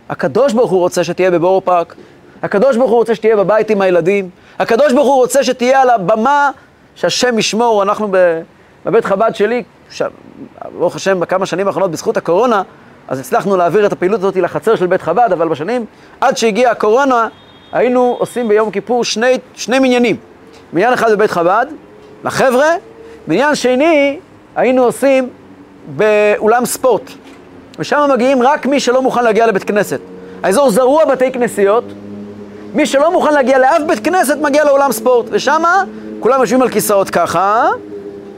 הקדוש 0.09 0.52
ברוך 0.52 0.70
הוא 0.70 0.81
רוצה 0.81 1.04
שתהיה 1.04 1.31
בבורו 1.31 1.64
פארק. 1.64 1.94
הקדוש 2.42 2.77
ברוך 2.77 2.90
הוא 2.90 2.98
רוצה 2.98 3.14
שתהיה 3.14 3.37
בבית 3.37 3.70
עם 3.70 3.81
הילדים. 3.81 4.31
הקדוש 4.59 4.92
ברוך 4.92 5.07
הוא 5.07 5.16
רוצה 5.16 5.44
שתהיה 5.44 5.83
על 5.83 5.90
הבמה, 5.90 6.51
שהשם 6.94 7.38
ישמור. 7.38 7.83
אנחנו 7.83 8.09
בבית 8.87 9.05
חב"ד 9.05 9.31
שלי, 9.35 9.62
ברוך 10.79 10.96
השם, 10.96 11.20
בכמה 11.20 11.46
שנים 11.46 11.66
האחרונות, 11.66 11.90
בזכות 11.90 12.16
הקורונה, 12.16 12.62
אז 13.09 13.20
הצלחנו 13.20 13.57
להעביר 13.57 13.87
את 13.87 13.92
הפעילות 13.92 14.20
הזאת 14.20 14.37
לחצר 14.37 14.77
של 14.77 14.87
בית 14.87 15.03
חב"ד, 15.03 15.29
אבל 15.33 15.48
בשנים, 15.48 15.85
עד 16.20 16.37
שהגיעה 16.37 16.72
הקורונה, 16.72 17.29
היינו 17.72 18.16
עושים 18.18 18.48
ביום 18.48 18.70
כיפור 18.70 19.05
שני, 19.05 19.38
שני 19.55 19.79
מניינים. 19.79 20.16
מניין 20.72 20.92
אחד 20.92 21.12
בבית 21.12 21.31
חב"ד, 21.31 21.66
לחבר'ה, 22.24 22.68
מניין 23.29 23.55
שני 23.55 24.18
היינו 24.57 24.85
עושים 24.85 25.29
באולם 25.96 26.66
ספורט. 26.66 27.11
ושם 27.79 28.11
מגיעים 28.14 28.42
רק 28.42 28.66
מי 28.66 28.81
שלא 28.81 29.03
מוכן 29.03 29.24
להגיע 29.24 29.46
לבית 29.46 29.64
כנסת. 29.64 30.01
האזור 30.42 30.70
זרוע 30.70 31.05
בתי 31.05 31.33
כנסיות, 31.33 31.85
מי 32.74 32.87
שלא 32.87 33.12
מוכן 33.12 33.35
להגיע 33.35 33.59
לאף 33.59 33.83
בית 33.87 34.04
כנסת 34.04 34.37
מגיע 34.42 34.64
לאולם 34.64 34.92
ספורט. 34.92 35.26
ושם 35.31 35.62
כולם 36.20 36.40
יושבים 36.40 36.62
על 36.62 36.68
כיסאות 36.68 37.11
ככה, 37.11 37.68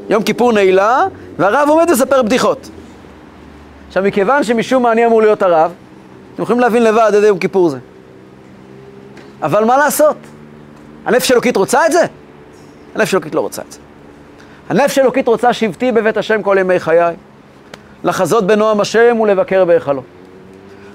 יום 0.08 0.22
כיפור 0.22 0.52
נעילה, 0.52 1.04
והרב 1.36 1.68
עומד 1.68 1.90
לספר 1.90 2.22
בדיחות. 2.22 2.68
עכשיו, 3.88 4.02
מכיוון 4.02 4.44
שמשום 4.44 4.82
מה 4.82 4.92
אני 4.92 5.06
אמור 5.06 5.22
להיות 5.22 5.42
הרב, 5.42 5.72
אתם 6.34 6.42
יכולים 6.42 6.60
להבין 6.60 6.82
לבד 6.82 7.10
איזה 7.14 7.26
יום 7.26 7.38
כיפור 7.38 7.68
זה. 7.68 7.78
אבל 9.42 9.64
מה 9.64 9.76
לעשות? 9.76 10.16
הנפש 11.06 11.30
האלוקית 11.30 11.56
רוצה 11.56 11.86
את 11.86 11.92
זה? 11.92 12.04
הנפש 12.94 13.14
האלוקית 13.14 13.34
לא 13.34 13.40
רוצה 13.40 13.62
את 13.62 13.72
זה. 13.72 13.78
הנפש 14.68 14.98
האלוקית 14.98 15.28
רוצה 15.28 15.52
שבטי 15.52 15.92
בבית 15.92 16.16
השם 16.16 16.42
כל 16.42 16.56
ימי 16.60 16.80
חיי, 16.80 17.14
לחזות 18.04 18.46
בנועם 18.46 18.80
השם 18.80 19.20
ולבקר 19.20 19.64
בהיכלו. 19.64 20.02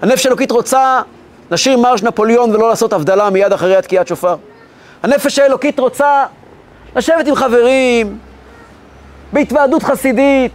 הנפש 0.01 0.25
האלוקית 0.25 0.51
רוצה 0.51 1.01
לשיר 1.51 1.77
מרש 1.77 2.03
נפוליאון 2.03 2.55
ולא 2.55 2.69
לעשות 2.69 2.93
הבדלה 2.93 3.29
מיד 3.29 3.53
אחרי 3.53 3.75
התקיעת 3.77 4.07
שופר. 4.07 4.35
הנפש 5.03 5.39
האלוקית 5.39 5.79
רוצה 5.79 6.25
לשבת 6.95 7.27
עם 7.27 7.35
חברים, 7.35 8.17
בהתוועדות 9.33 9.83
חסידית, 9.83 10.51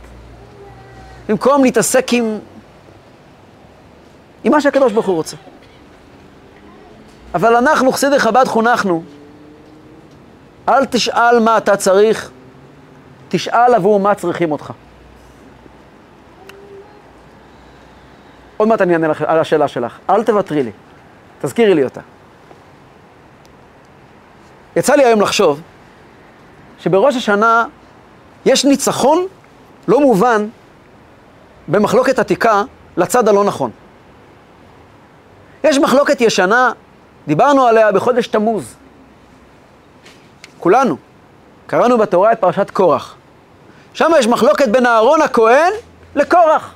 במקום 1.29 1.65
להתעסק 1.65 2.13
עם, 2.13 2.39
עם 4.45 4.53
מה 4.53 4.61
שהקדוש 4.61 4.93
ברוך 4.93 5.07
הוא 5.07 5.15
רוצה. 5.15 5.37
אבל 7.35 7.57
אנחנו, 7.57 7.93
חסידי 7.93 8.19
חב"ד, 8.19 8.45
חונכנו, 8.49 9.03
אל 10.69 10.85
תשאל 10.85 11.39
מה 11.39 11.57
אתה 11.57 11.77
צריך, 11.77 12.31
תשאל 13.29 13.75
עבור 13.75 14.01
מה 14.01 14.15
צריכים 14.15 14.53
אותך. 14.53 14.73
עוד 18.61 18.69
מעט 18.69 18.81
אני 18.81 18.93
אענה 18.93 19.09
לך 19.09 19.23
על 19.27 19.39
השאלה 19.39 19.69
שלך. 19.69 19.99
אל 20.11 20.25
תוותרי 20.25 20.63
לי, 20.63 20.71
תזכירי 21.41 21.75
לי 21.75 21.85
אותה. 21.85 22.01
יצא 24.77 24.95
לי 24.95 25.05
היום 25.05 25.21
לחשוב 25.21 25.61
שבראש 26.79 27.17
השנה 27.17 27.65
יש 28.45 28.65
ניצחון 28.65 29.27
לא 29.89 30.01
מובן 30.01 30.49
במחלוקת 31.69 32.19
עתיקה 32.19 32.63
לצד 32.97 33.29
הלא 33.29 33.45
נכון. 33.45 33.71
יש 35.65 35.79
מחלוקת 35.79 36.21
ישנה, 36.21 36.73
דיברנו 37.27 37.67
עליה 37.67 37.93
בחודש 37.93 38.27
תמוז. 38.27 38.75
כולנו. 40.59 40.97
קראנו 41.67 41.99
בתורה 41.99 42.33
את 42.33 42.41
פרשת 42.41 42.71
קורח. 42.71 43.15
שם 43.95 44.11
יש 44.19 44.27
מחלוקת 44.27 44.69
בין 44.69 44.87
אהרון 44.87 45.23
הכהן 45.23 45.73
לקורח. 46.15 46.75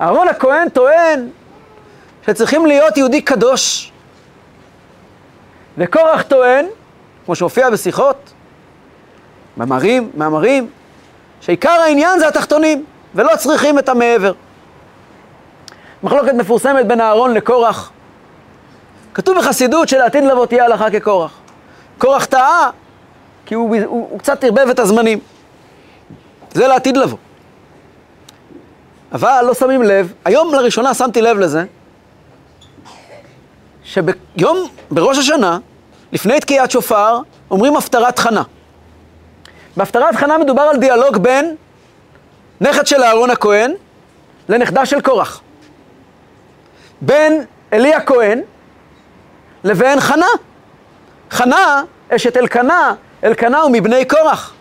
אהרון 0.00 0.28
הכהן 0.28 0.68
טוען 0.68 1.28
שצריכים 2.26 2.66
להיות 2.66 2.96
יהודי 2.96 3.22
קדוש. 3.22 3.92
וקורח 5.78 6.22
טוען, 6.22 6.66
כמו 7.24 7.34
שהופיע 7.34 7.70
בשיחות, 7.70 8.32
מאמרים, 9.56 10.10
מאמרים, 10.14 10.70
שעיקר 11.40 11.70
העניין 11.70 12.18
זה 12.18 12.28
התחתונים, 12.28 12.84
ולא 13.14 13.36
צריכים 13.36 13.78
את 13.78 13.88
המעבר. 13.88 14.32
מחלוקת 16.02 16.34
מפורסמת 16.34 16.86
בין 16.86 17.00
אהרון 17.00 17.34
לקורח. 17.34 17.90
כתוב 19.14 19.38
בחסידות 19.38 19.88
שלעתיד 19.88 20.24
לבוא 20.24 20.46
תהיה 20.46 20.64
הלכה 20.64 20.90
כקורח. 20.90 21.32
קורח 21.98 22.24
טעה, 22.24 22.70
כי 23.46 23.54
הוא, 23.54 23.76
הוא, 23.76 24.08
הוא 24.10 24.18
קצת 24.18 24.44
ערבב 24.44 24.68
את 24.70 24.78
הזמנים. 24.78 25.18
זה 26.52 26.66
לעתיד 26.66 26.96
לבוא. 26.96 27.18
אבל 29.12 29.44
לא 29.46 29.54
שמים 29.54 29.82
לב, 29.82 30.12
היום 30.24 30.54
לראשונה 30.54 30.94
שמתי 30.94 31.22
לב 31.22 31.38
לזה, 31.38 31.64
שביום, 33.84 34.68
בראש 34.90 35.18
השנה, 35.18 35.58
לפני 36.12 36.40
תקיעת 36.40 36.70
שופר, 36.70 37.20
אומרים 37.50 37.76
הפטרת 37.76 38.18
חנה. 38.18 38.42
בהפטרת 39.76 40.16
חנה 40.16 40.38
מדובר 40.38 40.62
על 40.62 40.76
דיאלוג 40.76 41.16
בין 41.16 41.56
נכד 42.60 42.86
של 42.86 43.02
אהרון 43.02 43.30
הכהן 43.30 43.72
לנכדה 44.48 44.86
של 44.86 45.00
קורח. 45.00 45.40
בין 47.00 47.44
אלי 47.72 47.94
הכהן 47.94 48.40
לבין 49.64 50.00
חנה. 50.00 50.26
חנה, 51.30 51.82
אשת 52.08 52.36
אלקנה, 52.36 52.94
אלקנה 53.24 53.60
הוא 53.60 53.70
מבני 53.70 54.04
קורח. 54.04 54.54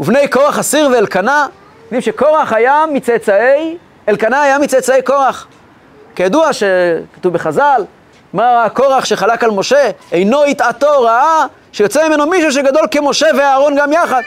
ובני 0.00 0.28
קורח 0.28 0.58
אסיר 0.58 0.88
ואלקנה, 0.92 1.46
יודעים 1.84 2.00
שקורח 2.00 2.52
היה 2.52 2.84
מצאצאי, 2.92 3.76
אלקנה 4.08 4.42
היה 4.42 4.58
מצאצאי 4.58 5.02
קורח. 5.02 5.46
כידוע 6.16 6.52
שכתוב 6.52 7.32
בחז"ל, 7.32 7.84
מה 8.32 8.66
קורח 8.72 9.04
שחלק 9.04 9.44
על 9.44 9.50
משה, 9.50 9.90
אינו 10.12 10.46
יטעתו 10.46 11.00
רעה, 11.00 11.46
שיוצא 11.72 12.08
ממנו 12.08 12.26
מישהו 12.26 12.52
שגדול 12.52 12.86
כמשה 12.90 13.26
ואהרון 13.38 13.74
גם 13.76 13.92
יחד, 13.92 14.22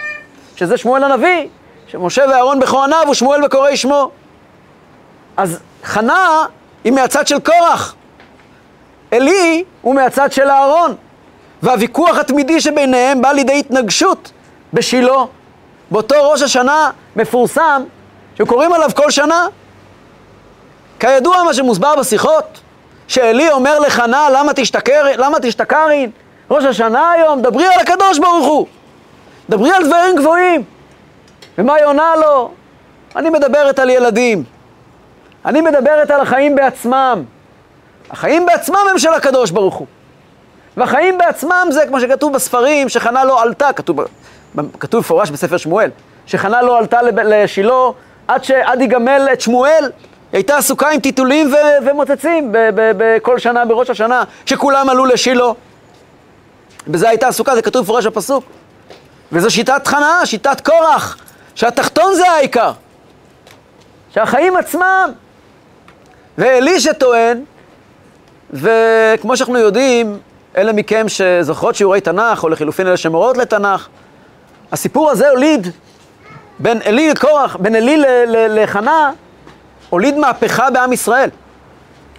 שזה 0.55 0.77
שמואל 0.77 1.03
הנביא, 1.03 1.47
שמשה 1.87 2.23
ואהרון 2.29 2.59
בכהניו 2.59 3.05
ושמואל 3.11 3.41
בקוראי 3.41 3.77
שמו. 3.77 4.11
אז 5.37 5.59
חנה 5.83 6.45
היא 6.83 6.93
מהצד 6.93 7.27
של 7.27 7.39
קורח, 7.39 7.95
עלי 9.11 9.63
הוא 9.81 9.95
מהצד 9.95 10.31
של 10.31 10.49
אהרון, 10.49 10.95
והוויכוח 11.63 12.17
התמידי 12.17 12.61
שביניהם 12.61 13.21
בא 13.21 13.31
לידי 13.31 13.59
התנגשות 13.59 14.31
בשילה. 14.73 15.23
באותו 15.91 16.31
ראש 16.31 16.41
השנה 16.41 16.91
מפורסם, 17.15 17.83
שקוראים 18.37 18.73
עליו 18.73 18.89
כל 18.95 19.11
שנה. 19.11 19.47
כידוע 20.99 21.43
מה 21.43 21.53
שמוסבר 21.53 21.95
בשיחות, 21.95 22.59
שעלי 23.07 23.51
אומר 23.51 23.79
לחנה, 23.79 24.29
למה 24.29 24.53
תשתכר, 24.55 25.03
למה 25.17 25.37
תשתכרין? 25.41 26.11
ראש 26.51 26.63
השנה 26.63 27.11
היום, 27.11 27.41
דברי 27.41 27.65
על 27.65 27.79
הקדוש 27.79 28.19
ברוך 28.19 28.45
הוא. 28.45 28.67
דברי 29.49 29.71
על 29.71 29.87
דברים 29.87 30.15
גבוהים. 30.15 30.63
ומה 31.57 31.73
היא 31.73 31.85
עונה 31.85 32.15
לו? 32.15 32.51
אני 33.15 33.29
מדברת 33.29 33.79
על 33.79 33.89
ילדים. 33.89 34.43
אני 35.45 35.61
מדברת 35.61 36.11
על 36.11 36.21
החיים 36.21 36.55
בעצמם. 36.55 37.23
החיים 38.11 38.45
בעצמם 38.45 38.79
הם 38.91 38.99
של 38.99 39.13
הקדוש 39.13 39.51
ברוך 39.51 39.75
הוא. 39.75 39.87
והחיים 40.77 41.17
בעצמם 41.17 41.67
זה 41.69 41.85
כמו 41.87 41.99
שכתוב 41.99 42.33
בספרים, 42.33 42.89
שחנה 42.89 43.23
לא 43.23 43.41
עלתה, 43.41 43.73
כתוב, 43.73 43.99
כתוב 44.79 44.99
מפורש 44.99 45.31
בספר 45.31 45.57
שמואל, 45.57 45.89
שחנה 46.25 46.61
לא 46.61 46.77
עלתה 46.77 47.01
לשילה 47.01 47.73
עד, 48.27 48.43
ש, 48.43 48.51
עד 48.51 48.81
יגמל 48.81 49.27
את 49.33 49.41
שמואל, 49.41 49.83
היא 50.31 50.37
הייתה 50.37 50.57
עסוקה 50.57 50.89
עם 50.89 50.99
טיטולים 50.99 51.53
ו- 51.53 51.87
ומוצצים 51.89 52.49
בכל 52.75 53.39
שנה, 53.39 53.65
בראש 53.65 53.89
השנה, 53.89 54.23
שכולם 54.45 54.89
עלו 54.89 55.05
לשילה. 55.05 55.51
בזה 56.87 57.09
הייתה 57.09 57.27
עסוקה, 57.27 57.55
זה 57.55 57.61
כתוב 57.61 57.81
מפורש 57.83 58.05
בפסוק. 58.05 58.43
וזו 59.31 59.51
שיטת 59.51 59.87
חנה, 59.87 60.25
שיטת 60.25 60.61
קורח, 60.61 61.17
שהתחתון 61.55 62.13
זה 62.15 62.31
העיקר. 62.31 62.71
שהחיים 64.13 64.57
עצמם. 64.57 65.11
ואלישע 66.37 66.93
טוען, 66.93 67.43
וכמו 68.53 69.37
שאנחנו 69.37 69.57
יודעים, 69.57 70.19
אלה 70.57 70.73
מכם 70.73 71.05
שזוכרות 71.07 71.75
שיעורי 71.75 72.01
תנ"ך, 72.01 72.43
או 72.43 72.49
לחילופין 72.49 72.87
אלה 72.87 72.97
שמורות 72.97 73.37
לתנ"ך, 73.37 73.87
הסיפור 74.71 75.11
הזה 75.11 75.29
הוליד 75.29 75.67
בין 76.59 76.81
אלי 76.81 77.09
לקורח, 77.09 77.55
בין 77.55 77.75
אלי 77.75 77.97
לחנה, 78.49 79.11
הוליד 79.89 80.17
מהפכה 80.17 80.71
בעם 80.71 80.93
ישראל. 80.93 81.29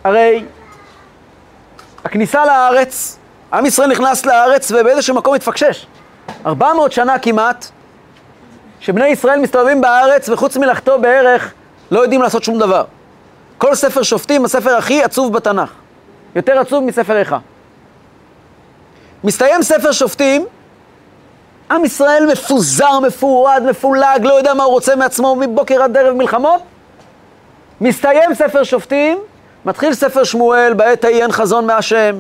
הרי 0.05 0.45
הכניסה 2.05 2.47
לארץ, 2.47 3.19
עם 3.53 3.67
ישראל 3.67 3.89
נכנס 3.91 4.27
לארץ 4.27 4.71
ובאיזשהו 4.71 5.15
מקום 5.15 5.35
התפקשש. 5.35 5.87
400 6.47 6.93
שנה 6.93 7.19
כמעט, 7.19 7.67
שבני 8.81 9.07
ישראל 9.07 9.41
מסתובבים 9.41 9.81
בארץ 9.81 10.29
וחוץ 10.29 10.57
מלחטוא 10.57 10.97
בערך 10.97 11.53
לא 11.91 12.01
יודעים 12.01 12.23
לעשות 12.23 12.45
שום 12.45 12.59
דבר. 12.59 12.85
כל 13.59 13.75
ספר 13.75 14.03
שופטים, 14.03 14.45
הספר 14.45 14.77
הכי 14.77 15.03
עצוב 15.03 15.33
בתנ"ך. 15.33 15.73
יותר 16.35 16.59
עצוב 16.59 16.85
מספר 16.85 17.17
איכה. 17.17 17.39
מסתיים 19.25 19.63
ספר 19.63 19.93
שופטים, 19.93 20.47
עם 21.71 21.85
ישראל 21.85 22.27
מפוזר, 22.33 23.01
מפורד, 23.01 23.63
מפולג, 23.71 24.21
לא 24.23 24.35
יודע 24.35 24.55
מה 24.55 24.65
הוא 24.65 24.73
רוצה 24.73 24.97
מעצמו 24.97 25.37
מבוקר 25.37 25.83
עד 25.83 25.97
ערב 25.97 26.17
מלחמות. 26.17 26.63
מסתיים 27.81 28.35
ספר 28.35 28.65
שופטים, 28.65 29.19
מתחיל 29.65 29.95
ספר 29.95 30.25
שמואל, 30.25 30.75
בעת 30.75 31.05
ההיא 31.05 31.23
אין 31.23 31.33
חזון 31.33 31.67
מהשם, 31.67 32.17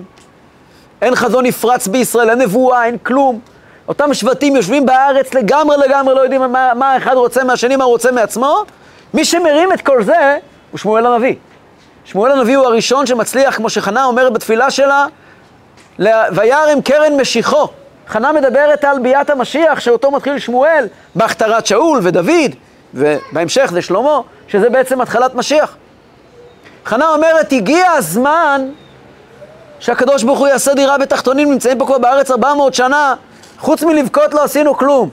אין 1.02 1.14
חזון 1.14 1.46
נפרץ 1.46 1.86
בישראל, 1.86 2.30
אין 2.30 2.38
נבואה, 2.38 2.84
אין 2.84 2.98
כלום. 2.98 3.40
אותם 3.88 4.14
שבטים 4.14 4.56
יושבים 4.56 4.86
בארץ 4.86 5.34
לגמרי 5.34 5.76
לגמרי, 5.76 6.14
לא 6.14 6.20
יודעים 6.20 6.40
מה, 6.40 6.72
מה 6.74 6.96
אחד 6.96 7.14
רוצה 7.14 7.44
מהשני, 7.44 7.76
מה 7.76 7.84
הוא 7.84 7.92
רוצה 7.92 8.12
מעצמו. 8.12 8.64
מי 9.14 9.24
שמרים 9.24 9.72
את 9.72 9.80
כל 9.80 10.02
זה 10.02 10.38
הוא 10.70 10.78
שמואל 10.78 11.06
הנביא. 11.06 11.34
שמואל 12.04 12.32
הנביא 12.32 12.56
הוא 12.56 12.66
הראשון 12.66 13.06
שמצליח, 13.06 13.56
כמו 13.56 13.70
שחנה 13.70 14.04
אומרת 14.04 14.32
בתפילה 14.32 14.70
שלה, 14.70 15.06
וירם 16.32 16.80
קרן 16.84 17.20
משיחו. 17.20 17.68
חנה 18.08 18.32
מדברת 18.32 18.84
על 18.84 18.98
ביאת 18.98 19.30
המשיח, 19.30 19.80
שאותו 19.80 20.10
מתחיל 20.10 20.38
שמואל, 20.38 20.86
בהכתרת 21.14 21.66
שאול 21.66 22.00
ודוד, 22.02 22.54
ובהמשך 22.94 23.70
זה 23.72 23.82
שלמה, 23.82 24.20
שזה 24.48 24.70
בעצם 24.70 25.00
התחלת 25.00 25.34
משיח. 25.34 25.76
חנה 26.84 27.08
אומרת, 27.08 27.52
הגיע 27.52 27.90
הזמן 27.90 28.70
שהקדוש 29.80 30.22
ברוך 30.22 30.38
הוא 30.38 30.48
יעשה 30.48 30.74
דירה 30.74 30.98
בתחתונים, 30.98 31.50
נמצאים 31.50 31.78
פה 31.78 31.86
כבר 31.86 31.98
בארץ 31.98 32.30
400 32.30 32.74
שנה, 32.74 33.14
חוץ 33.58 33.82
מלבכות 33.82 34.34
לא 34.34 34.44
עשינו 34.44 34.76
כלום. 34.76 35.10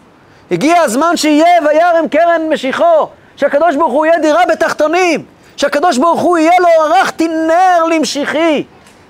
הגיע 0.51 0.81
הזמן 0.81 1.17
שיהיה 1.17 1.61
וירם 1.67 2.07
קרן 2.07 2.41
משיחו, 2.49 3.07
שהקדוש 3.35 3.75
ברוך 3.75 3.93
הוא 3.93 4.05
יהיה 4.05 4.19
דירה 4.19 4.41
בתחתונים, 4.51 5.25
שהקדוש 5.57 5.97
ברוך 5.97 6.21
הוא 6.21 6.37
יהיה 6.37 6.59
לו 6.59 6.67
ערכתי 6.83 7.27
נר 7.27 7.83
למשיחי. 7.95 8.63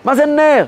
מה 0.05 0.15
זה 0.15 0.25
נר? 0.25 0.65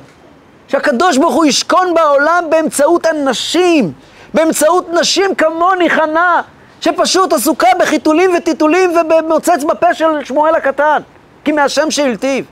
שהקדוש 0.67 1.17
ברוך 1.17 1.35
הוא 1.35 1.45
ישכון 1.45 1.93
בעולם 1.93 2.43
באמצעות 2.49 3.05
הנשים, 3.05 3.91
באמצעות 4.33 4.89
נשים 4.89 5.35
כמוני 5.35 5.89
חנה, 5.89 6.41
שפשוט 6.81 7.33
עסוקה 7.33 7.67
בחיתולים 7.79 8.31
וטיטולים 8.37 8.93
ובמוצץ 8.97 9.63
בפה 9.69 9.93
של 9.93 10.05
שמואל 10.23 10.55
הקטן, 10.55 11.01
כי 11.43 11.51
מהשם 11.51 11.91
שהלטיב. 11.91 12.45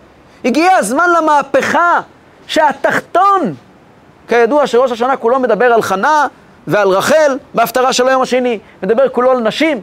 הגיע 0.45 0.75
הזמן 0.75 1.09
למהפכה 1.17 2.01
שהתחתון, 2.47 3.53
כידוע 4.27 4.67
שראש 4.67 4.91
השנה 4.91 5.17
כולו 5.17 5.39
מדבר 5.39 5.73
על 5.73 5.81
חנה 5.81 6.27
ועל 6.67 6.87
רחל 6.87 7.37
בהפטרה 7.53 7.93
של 7.93 8.07
היום 8.07 8.21
השני, 8.21 8.59
מדבר 8.83 9.09
כולו 9.09 9.31
על 9.31 9.39
נשים, 9.39 9.81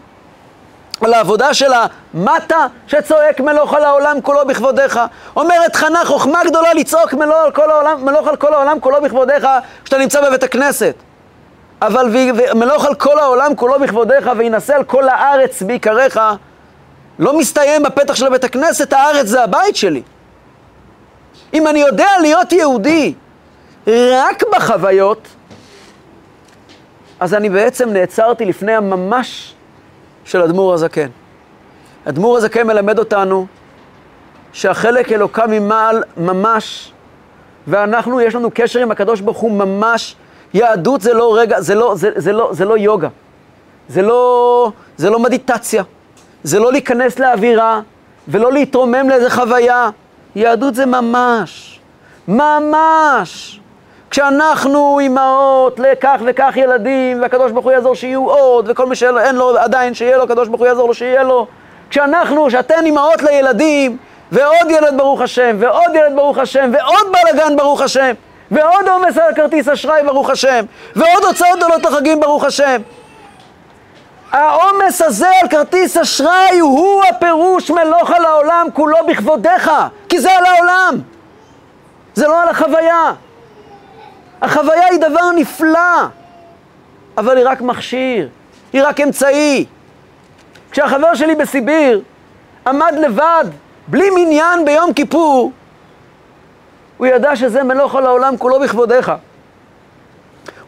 על 1.05 1.15
העבודה 1.15 1.55
של 1.55 1.71
המטה 1.73 2.67
שצועק 2.87 3.41
מלוך 3.41 3.75
על 3.75 3.85
העולם 3.85 4.21
כולו 4.21 4.47
בכבודיך. 4.47 5.01
אומרת 5.37 5.77
חנה, 5.77 6.05
חוכמה 6.05 6.45
גדולה 6.45 6.75
לצעוק 6.75 7.15
מלוך 7.15 7.37
על 7.45 7.51
כל 7.51 7.71
העולם, 7.71 8.05
מלוך 8.05 8.29
על 8.29 8.37
כל 8.37 8.55
העולם 8.55 8.81
כולו 8.81 9.03
בכבודיך 9.03 9.47
כשאתה 9.85 9.99
נמצא 9.99 10.29
בבית 10.29 10.43
הכנסת. 10.43 10.95
אבל 11.83 12.07
מלוך 12.55 12.85
על 12.85 12.95
כל 12.95 13.19
העולם 13.19 13.55
כולו 13.55 13.81
בכבודיך 13.81 14.31
וינשא 14.37 14.75
על 14.75 14.85
כל 14.85 15.09
הארץ 15.09 15.63
בעיקריך, 15.63 16.21
לא 17.19 17.39
מסתיים 17.39 17.83
בפתח 17.83 18.15
של 18.15 18.29
בית 18.29 18.45
הכנסת, 18.45 18.93
הארץ 18.93 19.27
זה 19.27 19.45
הבית 19.45 19.77
שלי. 19.77 20.03
אם 21.55 21.67
אני 21.67 21.79
יודע 21.79 22.09
להיות 22.21 22.53
יהודי 22.53 23.15
רק 23.87 24.45
בחוויות, 24.53 25.29
אז 27.21 27.35
אני 27.35 27.49
בעצם 27.49 27.91
נעצרתי 27.93 28.45
לפני 28.45 28.73
הממש 28.73 29.55
של 30.25 30.43
אדמו"ר 30.43 30.75
הזקן. 30.75 31.09
אדמו"ר 32.05 32.37
הזקן 32.37 32.67
מלמד 32.67 32.99
אותנו 32.99 33.47
שהחלק 34.53 35.13
אלוקה 35.13 35.47
ממעל 35.47 36.03
ממש, 36.17 36.93
ואנחנו, 37.67 38.21
יש 38.21 38.35
לנו 38.35 38.51
קשר 38.55 38.81
עם 38.81 38.91
הקדוש 38.91 39.21
ברוך 39.21 39.39
הוא 39.39 39.53
ממש. 39.53 40.17
יהדות 40.55 41.01
זה 41.01 41.15
לא 41.15 41.37
רגע, 41.39 41.61
זה 41.61 41.75
לא, 41.75 41.95
זה, 41.97 42.11
זה 42.17 42.33
לא, 42.33 42.51
זה 42.53 42.65
לא 42.65 42.79
יוגה, 42.79 43.09
זה 43.89 44.03
לא, 44.03 44.73
זה 44.97 45.11
לא 45.11 45.19
מדיטציה, 45.19 45.83
זה 46.43 46.59
לא 46.59 46.73
להיכנס 46.73 47.19
לאווירה 47.19 47.81
ולא 48.29 48.53
להתרומם 48.53 49.09
לאיזה 49.09 49.31
חוויה. 49.31 49.91
יהדות 50.35 50.75
זה 50.75 50.87
ממש, 50.87 51.81
ממש. 52.29 53.61
כשאנחנו 54.13 54.99
אימהות 54.99 55.79
לכך 55.79 56.21
וכך 56.27 56.53
ילדים, 56.57 57.23
והקדוש 57.23 57.53
ברוך 57.53 57.65
הוא 57.65 57.73
יעזור 57.73 57.95
שיהיו 57.95 58.31
עוד, 58.31 58.71
וכל 58.71 58.87
מי 58.87 58.97
שאין 58.97 59.37
לו 59.37 59.59
עדיין 59.59 59.95
שיהיה 59.95 60.17
לו, 60.17 60.23
הקדוש 60.23 60.49
ברוך 60.49 60.61
הוא 60.61 60.69
יעזור 60.69 60.89
לו 60.89 60.95
שיהיה 60.95 61.23
לו. 61.23 61.47
כשאנחנו, 61.91 62.51
שאתן 62.51 62.85
אימהות 62.87 63.23
לילדים, 63.23 63.97
ועוד 64.33 64.71
ילד 64.71 64.97
ברוך 64.97 65.21
השם, 65.21 65.57
ועוד 65.61 65.95
ילד 65.95 66.17
ברוך 66.17 66.39
השם, 66.39 66.71
ועוד 66.73 67.13
בלאגן 67.13 67.57
ברוך 67.57 67.81
השם, 67.81 68.13
ועוד 68.51 68.89
עומס 68.89 69.19
על 69.19 69.35
כרטיס 69.35 69.69
אשראי 69.69 70.03
ברוך 70.03 70.31
השם, 70.31 70.65
ועוד 70.97 71.25
הוצאות 71.29 71.59
גדולות 71.59 71.83
לחגים 71.83 72.21
ברוך 72.21 72.45
השם. 72.45 72.83
העומס 74.33 75.03
הזה 75.03 75.29
על 75.43 75.49
כרטיס 75.49 75.97
אשראי 75.97 76.59
הוא 76.59 77.03
הפירוש 77.05 77.71
מלוך 77.71 78.11
על 78.11 78.25
העולם 78.25 78.67
כולו 78.73 78.99
בכבודיך, 79.09 79.71
כי 80.09 80.19
זה 80.19 80.33
על 80.33 80.45
העולם, 80.47 80.99
זה 82.15 82.29
לא 82.29 82.43
על 82.43 82.49
החוויה. 82.49 83.13
החוויה 84.43 84.87
היא 84.91 85.01
דבר 85.01 85.31
נפלא, 85.37 86.07
אבל 87.19 87.37
היא 87.37 87.47
רק 87.49 87.61
מכשיר, 87.61 88.29
היא 88.73 88.83
רק 88.85 89.01
אמצעי. 89.01 89.67
כשהחבר 90.71 91.15
שלי 91.15 91.35
בסיביר 91.35 92.01
עמד 92.67 92.95
לבד, 92.99 93.45
בלי 93.89 94.11
מניין 94.11 94.65
ביום 94.65 94.93
כיפור, 94.93 95.53
הוא 96.97 97.07
ידע 97.07 97.37
שזה 97.37 97.63
מלוך 97.63 97.95
על 97.95 98.07
העולם 98.07 98.37
כולו 98.37 98.61
בכבודיך. 98.61 99.13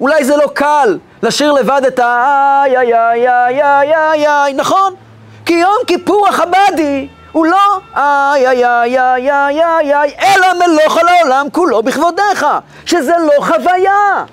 אולי 0.00 0.24
זה 0.24 0.37
לא 0.37 0.46
קל 0.54 0.98
לשיר 1.22 1.52
לבד 1.52 1.82
את 1.87 1.98
ה-איי, 1.98 2.76
איי, 2.76 2.94
איי, 2.94 3.28
איי, 3.28 3.62
איי, 3.62 3.94
איי, 3.94 4.26
איי, 4.28 4.54
נכון? 4.54 4.94
כי 5.46 5.54
יום 5.54 5.76
כיפור 5.87 6.28
החבדי 6.28 7.08
הוא 7.34 7.46
לא 7.46 7.78
איי 7.96 8.48
איי 8.48 8.66
איי 8.66 9.00
איי 9.00 9.30
איי 9.30 9.64
איי 9.64 9.94
איי, 9.94 10.14
אלא 10.18 10.66
מלוך 10.66 10.98
על 10.98 11.08
העולם 11.08 11.46
כולו 11.52 11.82
בכבודיך, 11.82 12.46
שזה 12.86 13.12
לא 13.18 13.44
חוויה. 13.44 14.24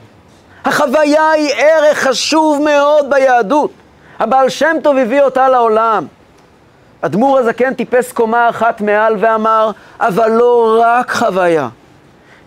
החוויה 0.66 1.32
היא 1.32 1.54
ערך 1.58 1.98
חשוב 1.98 2.62
מאוד 2.62 3.10
ביהדות. 3.10 3.72
הבעל 4.20 4.50
שם 4.50 4.76
טוב 4.84 4.98
הביא 4.98 5.22
אותה 5.22 5.50
לעולם. 5.50 6.06
אדמו"ר 7.02 7.38
הזקן 7.38 7.74
טיפס 7.74 8.12
קומה 8.12 8.50
אחת 8.50 8.82
מעל 8.82 9.16
ואמר, 9.20 9.72
אבל 10.00 10.32
לא 10.32 10.82
רק 10.84 11.12
חוויה. 11.12 11.68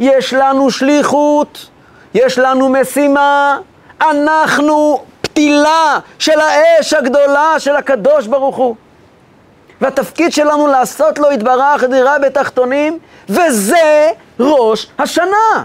יש 0.00 0.34
לנו 0.34 0.70
שליחות, 0.70 1.66
יש 2.14 2.38
לנו 2.38 2.68
משימה, 2.68 3.58
אנחנו 4.00 5.04
פתילה 5.20 5.98
של 6.18 6.40
האש 6.40 6.92
הגדולה 6.92 7.54
של 7.58 7.76
הקדוש 7.76 8.26
ברוך 8.26 8.56
הוא. 8.56 8.76
והתפקיד 9.80 10.32
שלנו 10.32 10.66
לעשות 10.66 11.18
לו 11.18 11.32
יתברך 11.32 11.84
דירה 11.84 12.18
בתחתונים, 12.18 12.98
וזה 13.28 14.10
ראש 14.40 14.86
השנה. 14.98 15.64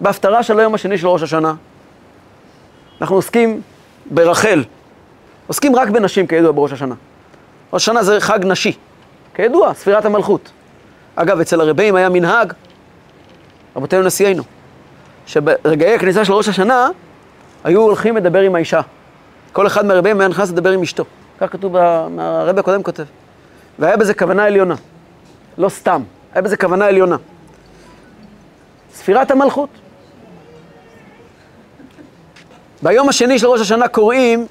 בהפטרה 0.00 0.42
של 0.42 0.60
היום 0.60 0.74
השני 0.74 0.98
של 0.98 1.08
ראש 1.08 1.22
השנה, 1.22 1.54
אנחנו 3.00 3.16
עוסקים 3.16 3.60
ברחל. 4.06 4.64
עוסקים 5.46 5.76
רק 5.76 5.88
בנשים, 5.88 6.26
כידוע, 6.26 6.52
בראש 6.52 6.72
השנה. 6.72 6.94
ראש 7.72 7.82
השנה 7.82 8.02
זה 8.02 8.20
חג 8.20 8.38
נשי. 8.44 8.72
כידוע, 9.34 9.74
ספירת 9.74 10.04
המלכות. 10.04 10.50
אגב, 11.16 11.40
אצל 11.40 11.60
הרבים 11.60 11.94
היה 11.94 12.08
מנהג, 12.08 12.52
רבותינו 13.76 14.02
נשיאנו, 14.02 14.42
שברגעי 15.26 15.94
הכניסה 15.94 16.24
של 16.24 16.32
ראש 16.32 16.48
השנה, 16.48 16.88
היו 17.64 17.80
הולכים 17.80 18.16
לדבר 18.16 18.40
עם 18.40 18.54
האישה. 18.54 18.80
כל 19.52 19.66
אחד 19.66 19.86
מהרבים 19.86 20.20
היה 20.20 20.28
נכנס 20.28 20.50
לדבר 20.50 20.70
עם 20.70 20.82
אשתו. 20.82 21.04
כך 21.40 21.52
כתוב, 21.52 21.76
הרבי 21.76 22.60
הקודם 22.60 22.82
כותב. 22.82 23.04
והיה 23.78 23.96
בזה 23.96 24.14
כוונה 24.14 24.44
עליונה, 24.44 24.74
לא 25.58 25.68
סתם, 25.68 26.02
היה 26.32 26.42
בזה 26.42 26.56
כוונה 26.56 26.86
עליונה. 26.86 27.16
ספירת 28.92 29.30
המלכות. 29.30 29.68
ביום 32.82 33.08
השני 33.08 33.38
של 33.38 33.46
ראש 33.46 33.60
השנה 33.60 33.88
קוראים, 33.88 34.46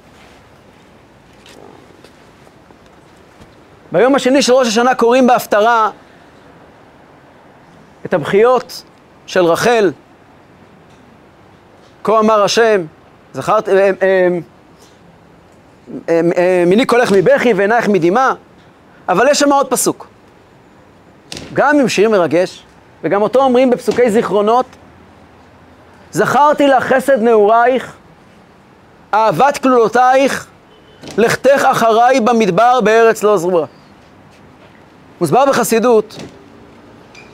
ביום 3.92 4.14
השני 4.14 4.42
של 4.42 4.52
ראש 4.52 4.68
השנה 4.68 4.94
קוראים 4.94 5.26
בהפטרה 5.26 5.90
את 8.06 8.14
הבכיות 8.14 8.82
של 9.26 9.44
רחל, 9.44 9.92
כה 12.04 12.18
אמר 12.18 12.42
השם, 12.42 12.84
זכרת, 13.32 13.68
אה, 13.68 13.74
אה, 13.74 13.90
אה, 14.02 14.38
מיני 16.66 16.86
קולך 16.86 17.12
מבכי 17.12 17.52
ועינייך 17.52 17.88
מדמעה, 17.88 18.32
אבל 19.08 19.28
יש 19.28 19.38
שם 19.38 19.52
עוד 19.52 19.66
פסוק. 19.66 20.06
גם 21.54 21.80
עם 21.80 21.88
שיר 21.88 22.10
מרגש, 22.10 22.62
וגם 23.04 23.22
אותו 23.22 23.42
אומרים 23.42 23.70
בפסוקי 23.70 24.10
זיכרונות, 24.10 24.66
זכרתי 26.12 26.66
לך 26.66 26.84
חסד 26.84 27.22
נעורייך, 27.22 27.92
אהבת 29.14 29.58
כלולותייך, 29.58 30.46
לכתך 31.18 31.64
אחריי 31.70 32.20
במדבר 32.20 32.80
בארץ 32.80 33.22
לא 33.22 33.36
זרועה. 33.36 33.66
מוסבר 35.20 35.44
בחסידות 35.46 36.16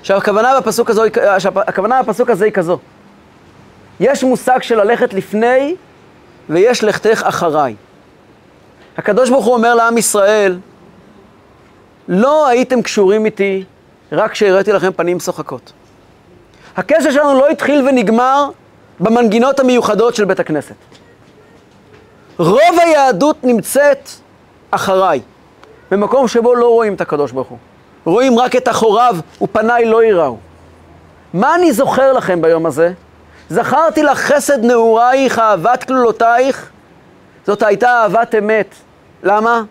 שהכוונה 0.02 0.60
בפסוק, 0.60 0.90
הזו, 0.90 1.02
שהכוונה 1.38 2.02
בפסוק 2.02 2.30
הזה 2.30 2.44
היא 2.44 2.52
כזו. 2.52 2.78
יש 4.00 4.24
מושג 4.24 4.62
של 4.62 4.82
ללכת 4.82 5.14
לפני 5.14 5.76
ויש 6.48 6.84
לכתך 6.84 7.22
אחריי. 7.24 7.74
הקדוש 8.96 9.30
ברוך 9.30 9.44
הוא 9.44 9.54
אומר 9.54 9.74
לעם 9.74 9.98
ישראל, 9.98 10.58
לא 12.08 12.46
הייתם 12.46 12.82
קשורים 12.82 13.24
איתי 13.24 13.64
רק 14.12 14.30
כשהראיתי 14.30 14.72
לכם 14.72 14.92
פנים 14.92 15.20
שוחקות. 15.20 15.72
הקשר 16.76 17.10
שלנו 17.10 17.34
לא 17.34 17.48
התחיל 17.48 17.88
ונגמר 17.88 18.50
במנגינות 19.00 19.60
המיוחדות 19.60 20.14
של 20.14 20.24
בית 20.24 20.40
הכנסת. 20.40 20.74
רוב 22.38 22.78
היהדות 22.78 23.44
נמצאת 23.44 24.08
אחריי, 24.70 25.20
במקום 25.90 26.28
שבו 26.28 26.54
לא 26.54 26.68
רואים 26.68 26.94
את 26.94 27.00
הקדוש 27.00 27.32
ברוך 27.32 27.48
הוא. 27.48 27.58
רואים 28.04 28.38
רק 28.38 28.56
את 28.56 28.68
אחוריו 28.68 29.16
ופניי 29.42 29.84
לא 29.84 30.04
יראו. 30.04 30.36
מה 31.34 31.54
אני 31.54 31.72
זוכר 31.72 32.12
לכם 32.12 32.42
ביום 32.42 32.66
הזה? 32.66 32.92
זכרתי 33.48 34.02
לך 34.02 34.18
חסד 34.18 34.64
נעורייך, 34.64 35.38
אהבת 35.38 35.84
כלולותייך. 35.84 36.70
זאת 37.46 37.62
הייתה 37.62 37.90
אהבת 37.90 38.34
אמת. 38.34 38.74
למה? 39.26 39.62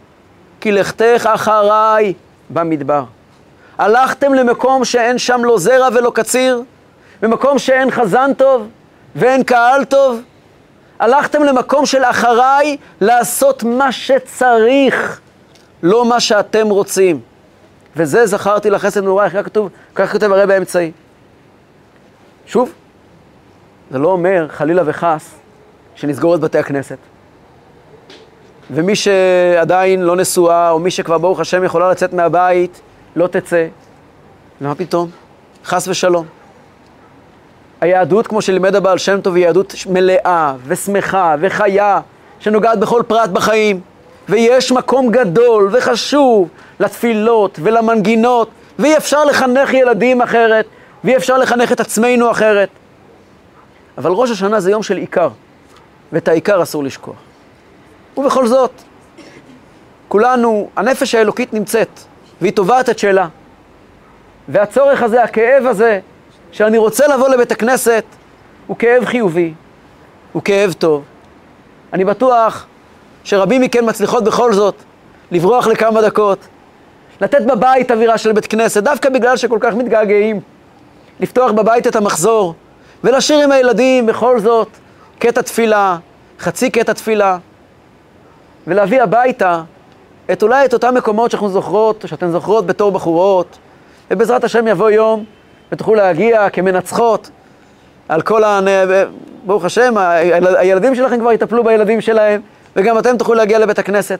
כי 0.61 0.71
לכתך 0.71 1.29
אחריי 1.33 2.13
במדבר. 2.49 3.03
הלכתם 3.77 4.33
למקום 4.33 4.85
שאין 4.85 5.17
שם 5.17 5.41
לא 5.43 5.57
זרע 5.57 5.87
ולא 5.93 6.11
קציר, 6.15 6.61
במקום 7.21 7.59
שאין 7.59 7.91
חזן 7.91 8.33
טוב 8.33 8.67
ואין 9.15 9.43
קהל 9.43 9.85
טוב. 9.85 10.21
הלכתם 10.99 11.43
למקום 11.43 11.85
של 11.85 12.03
אחריי 12.03 12.77
לעשות 13.01 13.63
מה 13.63 13.91
שצריך, 13.91 15.21
לא 15.83 16.05
מה 16.05 16.19
שאתם 16.19 16.69
רוצים. 16.69 17.19
וזה 17.95 18.25
זכרתי 18.25 18.69
לחסד 18.69 19.03
נעורייך, 19.03 19.33
כך 19.33 19.45
כתוב, 19.45 19.69
כך 19.95 20.11
כותב 20.11 20.31
הרי 20.31 20.45
באמצעי. 20.47 20.91
שוב, 22.45 22.73
זה 23.91 23.99
לא 23.99 24.07
אומר, 24.07 24.47
חלילה 24.49 24.83
וחס, 24.85 25.35
שנסגור 25.95 26.35
את 26.35 26.39
בתי 26.39 26.57
הכנסת. 26.57 26.97
ומי 28.71 28.95
שעדיין 28.95 30.01
לא 30.01 30.15
נשואה, 30.15 30.69
או 30.69 30.79
מי 30.79 30.91
שכבר 30.91 31.17
ברוך 31.17 31.39
השם 31.39 31.63
יכולה 31.63 31.91
לצאת 31.91 32.13
מהבית, 32.13 32.81
לא 33.15 33.27
תצא. 33.27 33.67
ומה 34.61 34.75
פתאום? 34.75 35.09
חס 35.65 35.87
ושלום. 35.87 36.25
היהדות, 37.81 38.27
כמו 38.27 38.41
שלימד 38.41 38.75
הבעל 38.75 38.97
שם 38.97 39.21
טוב, 39.21 39.35
היא 39.35 39.45
יהדות 39.45 39.73
מלאה 39.89 40.53
ושמחה 40.67 41.35
וחיה, 41.39 41.99
שנוגעת 42.39 42.79
בכל 42.79 43.03
פרט 43.07 43.29
בחיים. 43.29 43.81
ויש 44.29 44.71
מקום 44.71 45.11
גדול 45.11 45.69
וחשוב 45.71 46.49
לתפילות 46.79 47.59
ולמנגינות, 47.63 48.49
ואי 48.79 48.97
אפשר 48.97 49.25
לחנך 49.25 49.73
ילדים 49.73 50.21
אחרת, 50.21 50.65
ואי 51.03 51.15
אפשר 51.15 51.37
לחנך 51.37 51.71
את 51.71 51.79
עצמנו 51.79 52.31
אחרת. 52.31 52.69
אבל 53.97 54.11
ראש 54.11 54.31
השנה 54.31 54.59
זה 54.59 54.71
יום 54.71 54.83
של 54.83 54.97
עיקר, 54.97 55.29
ואת 56.11 56.27
העיקר 56.27 56.63
אסור 56.63 56.83
לשכוח. 56.83 57.24
ובכל 58.17 58.47
זאת, 58.47 58.71
כולנו, 60.07 60.69
הנפש 60.75 61.15
האלוקית 61.15 61.53
נמצאת, 61.53 61.99
והיא 62.41 62.53
תובעת 62.53 62.89
את 62.89 62.99
שלה. 62.99 63.27
והצורך 64.47 65.03
הזה, 65.03 65.23
הכאב 65.23 65.65
הזה, 65.65 65.99
שאני 66.51 66.77
רוצה 66.77 67.07
לבוא 67.07 67.29
לבית 67.29 67.51
הכנסת, 67.51 68.03
הוא 68.67 68.77
כאב 68.77 69.05
חיובי, 69.05 69.53
הוא 70.31 70.43
כאב 70.43 70.73
טוב. 70.73 71.03
אני 71.93 72.05
בטוח 72.05 72.65
שרבים 73.23 73.61
מכן 73.61 73.89
מצליחות 73.89 74.23
בכל 74.23 74.53
זאת 74.53 74.75
לברוח 75.31 75.67
לכמה 75.67 76.01
דקות, 76.01 76.47
לתת 77.21 77.41
בבית 77.41 77.91
אווירה 77.91 78.17
של 78.17 78.31
בית 78.31 78.45
כנסת, 78.45 78.83
דווקא 78.83 79.09
בגלל 79.09 79.37
שכל 79.37 79.57
כך 79.61 79.73
מתגעגעים, 79.73 80.39
לפתוח 81.19 81.51
בבית 81.51 81.87
את 81.87 81.95
המחזור, 81.95 82.55
ולשיר 83.03 83.43
עם 83.43 83.51
הילדים 83.51 84.05
בכל 84.05 84.39
זאת 84.39 84.67
קטע 85.19 85.41
תפילה, 85.41 85.97
חצי 86.39 86.69
קטע 86.69 86.93
תפילה, 86.93 87.37
ולהביא 88.67 89.01
הביתה 89.01 89.61
את 90.31 90.43
אולי 90.43 90.65
את 90.65 90.73
אותם 90.73 90.95
מקומות 90.95 91.31
שאנחנו 91.31 91.49
זוכרות, 91.49 92.05
שאתן 92.07 92.31
זוכרות 92.31 92.65
בתור 92.65 92.91
בחורות, 92.91 93.57
ובעזרת 94.11 94.43
השם 94.43 94.67
יבוא 94.67 94.89
יום 94.89 95.25
ותוכלו 95.71 95.95
להגיע 95.95 96.49
כמנצחות 96.49 97.29
על 98.09 98.21
כל 98.21 98.43
ה... 98.43 98.59
ברוך 99.45 99.65
השם, 99.65 99.97
הילדים 100.57 100.95
שלכם 100.95 101.19
כבר 101.19 101.31
יטפלו 101.31 101.63
בילדים 101.63 102.01
שלהם, 102.01 102.41
וגם 102.75 102.99
אתם 102.99 103.17
תוכלו 103.17 103.35
להגיע 103.35 103.59
לבית 103.59 103.79
הכנסת. 103.79 104.19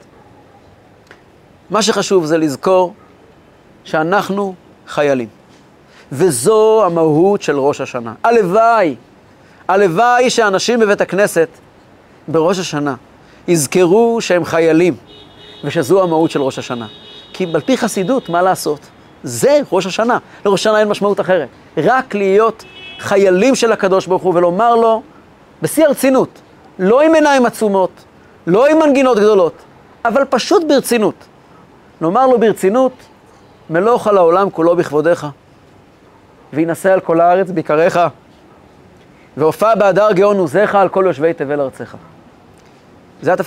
מה 1.70 1.82
שחשוב 1.82 2.26
זה 2.26 2.38
לזכור 2.38 2.94
שאנחנו 3.84 4.54
חיילים. 4.88 5.28
וזו 6.12 6.86
המהות 6.86 7.42
של 7.42 7.60
ראש 7.60 7.82
השנה. 7.82 8.14
הלוואי, 8.24 8.96
הלוואי 9.68 10.30
שאנשים 10.30 10.80
בבית 10.80 11.02
הכנסת 11.02 11.48
בראש 12.28 12.60
השנה 12.60 12.96
יזכרו 13.48 14.18
שהם 14.22 14.46
חיילים, 14.46 14.96
ושזו 15.64 16.04
המהות 16.04 16.32
של 16.32 16.42
ראש 16.42 16.60
השנה. 16.60 16.88
כי 17.34 17.46
על 17.54 17.62
פי 17.62 17.78
חסידות, 17.78 18.30
מה 18.30 18.42
לעשות? 18.42 18.80
זה 19.24 19.60
ראש 19.72 19.86
השנה. 19.86 20.18
לראש 20.46 20.60
השנה 20.60 20.80
אין 20.80 20.88
משמעות 20.88 21.20
אחרת. 21.20 21.48
רק 21.78 22.16
להיות 22.16 22.64
חיילים 23.00 23.56
של 23.56 23.72
הקדוש 23.72 24.08
ברוך 24.08 24.24
הוא 24.24 24.34
ולומר 24.36 24.76
לו, 24.76 25.02
בשיא 25.62 25.86
הרצינות, 25.86 26.30
לא 26.80 27.02
עם 27.02 27.16
עיניים 27.16 27.46
עצומות, 27.46 27.90
לא 28.48 28.68
עם 28.68 28.80
מנגינות 28.80 29.18
גדולות, 29.18 29.54
אבל 30.06 30.24
פשוט 30.30 30.64
ברצינות. 30.68 31.16
נאמר 32.02 32.28
לו 32.28 32.40
ברצינות, 32.40 32.92
מלוך 33.70 34.08
על 34.08 34.18
העולם 34.18 34.50
כולו 34.50 34.76
בכבודיך. 34.76 35.28
וינשא 36.54 36.94
על 36.94 37.00
כל 37.00 37.22
הארץ 37.22 37.50
ביקריך, 37.50 38.00
והופע 39.38 39.76
בהדר 39.76 40.12
גאון 40.12 40.38
עוזיך 40.38 40.76
על 40.76 40.90
כל 40.90 41.04
יושבי 41.08 41.34
תבל 41.34 41.62
ארצך. 41.62 41.96
זה 43.22 43.34
התפקיד. 43.34 43.44